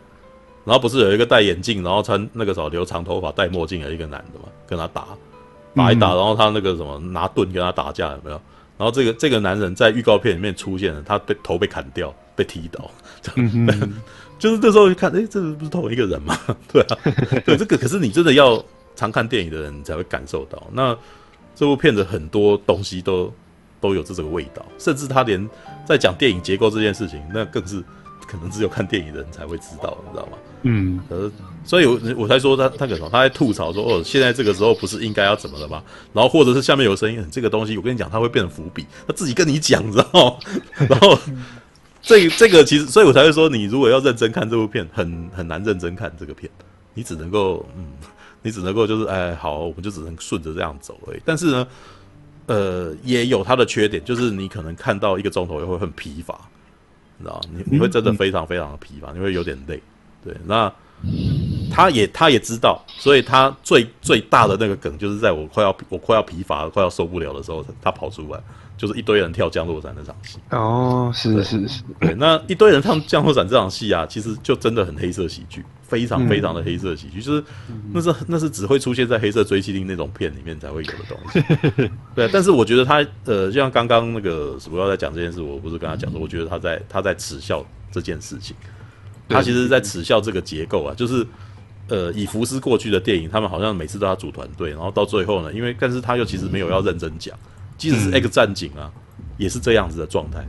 [0.65, 5.07] 然后不是有一个戴眼镜，然后穿那个什么留长头发、戴墨镜的一个男的嘛，跟他打
[5.75, 8.41] 打一打，然后他那个什么拿盾跟他打架有没有？
[8.77, 12.91] 然后这个这个男人在预告片里面出现了，他被头被砍掉，被踢倒，
[14.39, 16.39] 就是这时候一看，哎，这不是同一个人吗？
[16.73, 16.97] 对啊，
[17.45, 18.63] 对这个，可是你真的要
[18.97, 20.97] 常看电影的人你才会感受到，那
[21.55, 23.33] 这部片子很多东西都
[23.81, 25.49] 都有这这个味道，甚至他连
[25.87, 27.83] 在讲电影结构这件事情，那更是。
[28.31, 30.33] 可能只有看电影的人才会知道，你知道吗？
[30.61, 31.33] 嗯，呃，
[31.65, 35.83] 所以我我才说他他可能他在吐槽说哦，现在这个时候不是应该要怎么了吗？
[36.13, 40.37] 然后或者是下面有声音，这个东西我跟你讲，他会变成伏笔，他自己跟你讲，你知道吗？
[40.91, 41.19] 然后
[42.09, 46.51] 这这个其实，所以我才会说，你如果要认真看这部片，很很难认真看这个片，
[46.95, 47.85] 你只能够嗯，
[48.41, 51.21] 你只能够就是哎，好，我们就只能顺着这样走而已。
[51.23, 51.69] 但是呢，
[52.47, 56.35] 呃，也有它的缺点，就是你可能看到一个钟头也会很疲乏。
[57.19, 59.79] 你知道，你你会真的非常非常的疲乏，你会有点累，
[60.25, 60.35] 对。
[60.47, 60.73] 那
[61.71, 68.41] 他也他也知道，所以他最最大的那个梗就是在我快要我快要疲乏、快要受不了的时候，他跑出来，
[68.79, 70.39] 就是一堆人跳降落伞那场戏。
[70.51, 72.15] 哦，是是是，对。
[72.15, 75.63] 那一堆人唱降落伞这场戏啊，其实就真的很黑色喜剧。
[75.83, 77.43] 非常非常的黑色喜剧，就是
[77.95, 81.91] 那是那是只会出现在黑色追击令那种片里面才会有的东西。
[82.15, 88.55] 对，但是我觉得他呃，就像刚刚那个什么要在讲这件事，我不是跟他讲说，我觉得他在他在耻笑这件事情，
[89.31, 91.27] 他其实是在耻笑这个结构啊，就是
[91.89, 97.35] 呃，以福斯过去的电影，他们好像每次都要组团队，然后到最后呢，因为但是他又其实没有要认真讲，
[97.79, 98.93] 即使是 X 战警啊，
[99.39, 100.45] 也是这样子的状态。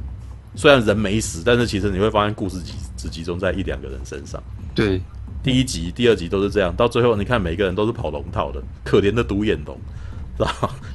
[0.55, 4.43] 虽然人没死，但是其实你会发现故事集只集中在一两个人身上。
[4.75, 4.99] 对，
[5.41, 9.79] 第一集、第二集都是这样，到最后你看每个人都是跑龙套的，可怜的独眼龙。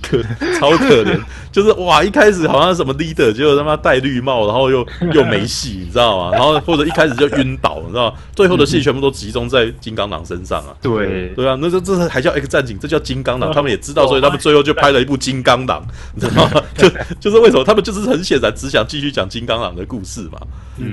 [0.02, 0.22] 可
[0.58, 1.18] 超可怜，
[1.50, 2.02] 就是哇！
[2.04, 6.30] 一开始好像什么 leader，结果他妈戴绿帽，然后又又没戏，你知道吗？
[6.32, 8.16] 然后或者一开始就晕倒，你知道吗？
[8.34, 10.74] 最后的戏全部都集中在金刚狼身上啊！
[10.82, 12.78] 对对啊，那这这还叫 X 战警？
[12.78, 13.52] 这叫金刚狼？
[13.52, 15.82] 他们也知道，所以他们最后就拍了一部金刚狼，
[16.14, 16.62] 你知道吗？
[16.76, 16.88] 就
[17.18, 20.38] 就是为什么他们就是很显然只想继续讲金刚狼的故事嘛？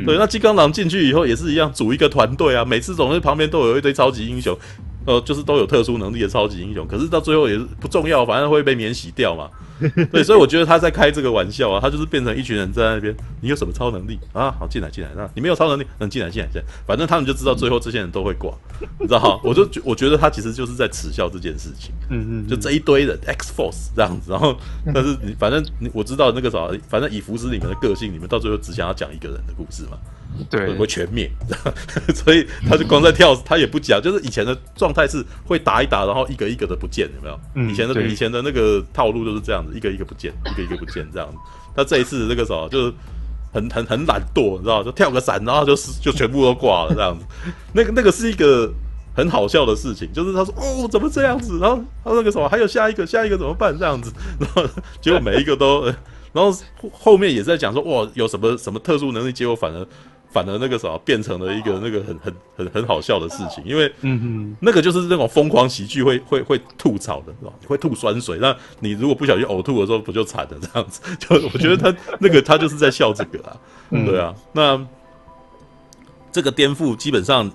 [0.05, 4.57] 对，那金刚狼进去以后也是一样，组一个团队啊，每次总是旁边都有一堆超级英雄。
[5.05, 9.49] 呃，就是都有特殊能力的超级英雄，可是到最后也是不重要，反正会被免洗掉嘛。
[10.11, 14.51] 对，所以我觉得他在开这个玩笑啊，他就是变成一群人在那边，你有什么超能力啊？
[14.51, 18.53] 好，进来进来，那你没有超能力，能进来进来进来，反正他们就知道最后这些人都会挂，
[18.99, 19.39] 你知道哈？
[19.43, 24.55] 我就我觉得他其实就是在耻笑这件事情，嗯嗯，就这一堆人 X Force 这样子，然后
[24.93, 29.97] 但是你反正你我知道那个啥，反正以福斯你们的个性，你们到最后只想要讲一个人的故事嘛。
[30.49, 31.29] 对，会全灭，
[32.15, 37.39] 所以他就光在跳，他也不讲，就是以前的状态是会打一打，然后一个一个的不见，有没有？
[37.55, 41.38] 嗯、以前的以前的那个套路就是这样子，一个一个不见， 一个一个不见这样子。
[41.75, 42.93] 他这一次那个什么就是
[43.53, 47.25] 很很很懒惰，你知道，就跳个伞，然后就是就全部都挂了这样子。
[47.73, 48.71] 那个那个是一个
[49.15, 54.63] 很好笑的事情，就是他说哦怎么这样子，然后他那个什么还有下一个下一个怎么办这样子，然后
[55.01, 55.86] 结果每一个都，
[56.34, 56.53] 然后
[56.91, 59.86] 后面也在讲说哇有什么什么特殊能力，结果反而。
[60.32, 67.51] 反而那个啥变成了一个那个很很很很好笑的事情，因为嗯哼，那个就是那种疯狂喜剧会会会吐槽的是吧？
[67.67, 70.57] 会吐酸水，那你如果不小心呕吐的时候，不就惨了？
[70.61, 73.57] 这样子， 就我觉得他那个他就是在笑这个啊，
[73.89, 74.88] 对啊，那
[76.32, 77.51] 这个颠覆基本上。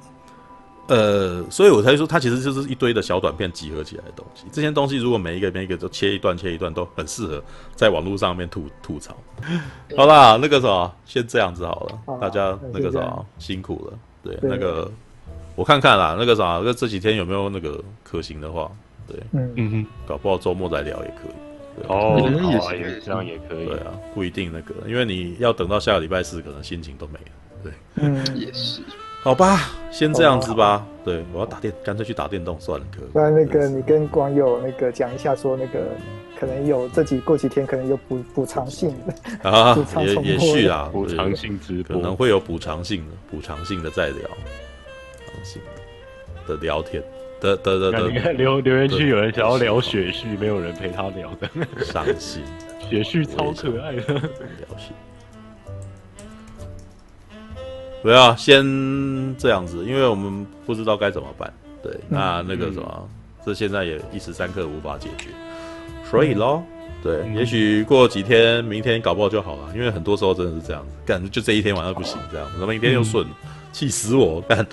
[0.88, 4.44] 呃，所以我才说，它其实就是一堆的小短片集合起来的东西。
[4.52, 7.42] 这些东西如果每一个每一个都切一段切一段，都很适合
[7.74, 9.16] 在网络上面吐吐槽。
[9.96, 13.98] 好啦，那个什么，先这样子好了，大家那个什么辛苦了。
[14.22, 14.90] 对，那个
[15.54, 18.70] 我看看啦，那个啥，那这几天有没有那个可行的话？
[19.08, 21.86] 对，嗯嗯，搞不好周末再聊也可以。
[21.88, 22.18] 哦，
[22.74, 23.66] 也这样也可以。
[23.66, 27.62] 对啊，不一定那个，因为你要等到下个礼拜四，可能心情都没了。
[27.62, 28.82] 对，嗯，也是。
[29.26, 30.86] 好吧，先这样子吧。
[31.04, 32.86] 对，我要打电，干脆去打电动算了。
[32.96, 35.80] 可不然那个你跟网友那个讲一下，说那个
[36.38, 45.60] 可能有这几过几天可能有补补偿性的啊，也也许啊，补偿性直播可能会有补偿性的补偿性的再聊，补偿性
[46.46, 47.02] 的聊天
[47.40, 48.08] 的的的的。
[48.08, 51.48] 你看留留言区有人想要聊雪旭，没有人陪他聊的，
[51.84, 52.44] 伤心。
[52.88, 54.20] 雪旭超可爱的。
[58.06, 58.64] 对啊，先
[59.36, 61.52] 这样子，因为我们不知道该怎么办。
[61.82, 63.08] 对，那那个什么，嗯、
[63.44, 65.30] 这现在也一时三刻无法解决，
[66.08, 66.62] 所以咯，
[67.02, 69.72] 对，嗯、也许过几天，明天搞不好就好了。
[69.74, 73.26] 因为很多时候真的是这样子，干就这一天晚上不行，这样，那么明天又顺，
[73.72, 74.64] 气、嗯、死我干。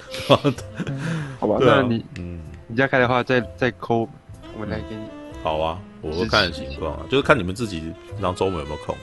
[1.39, 4.07] 好吧，啊、那你嗯，你家开的话再再抠，
[4.53, 5.01] 我们来给你。
[5.41, 8.95] 好啊，我会看情况啊，就是看你们自己，然后周末有没有空。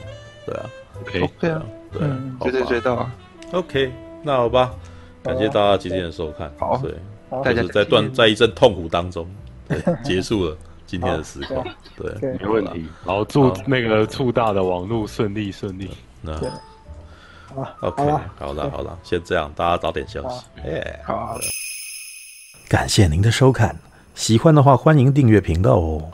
[0.46, 0.70] 对啊
[1.00, 1.62] ，OK，对啊，
[1.92, 2.00] 对，
[2.40, 3.12] 追追追到啊
[3.50, 3.92] ，OK。
[4.22, 4.70] 那好吧，
[5.22, 6.52] 感谢大家今天的收看。
[6.58, 9.26] 好，对，就是在断在一阵痛苦当中，
[9.66, 10.56] 对，结束了
[10.86, 11.64] 今天的时光。
[11.96, 12.86] 对，没问题。
[13.04, 15.90] 然后祝那个触大的网络顺利顺利。
[16.20, 16.34] 那
[17.54, 18.02] 好，OK，
[18.38, 20.44] 好了好了，先这样，大家早点休息。
[20.68, 21.36] 哎，好。
[22.68, 23.74] 感谢您的收看，
[24.14, 26.10] 喜欢的话欢迎订阅频道哦。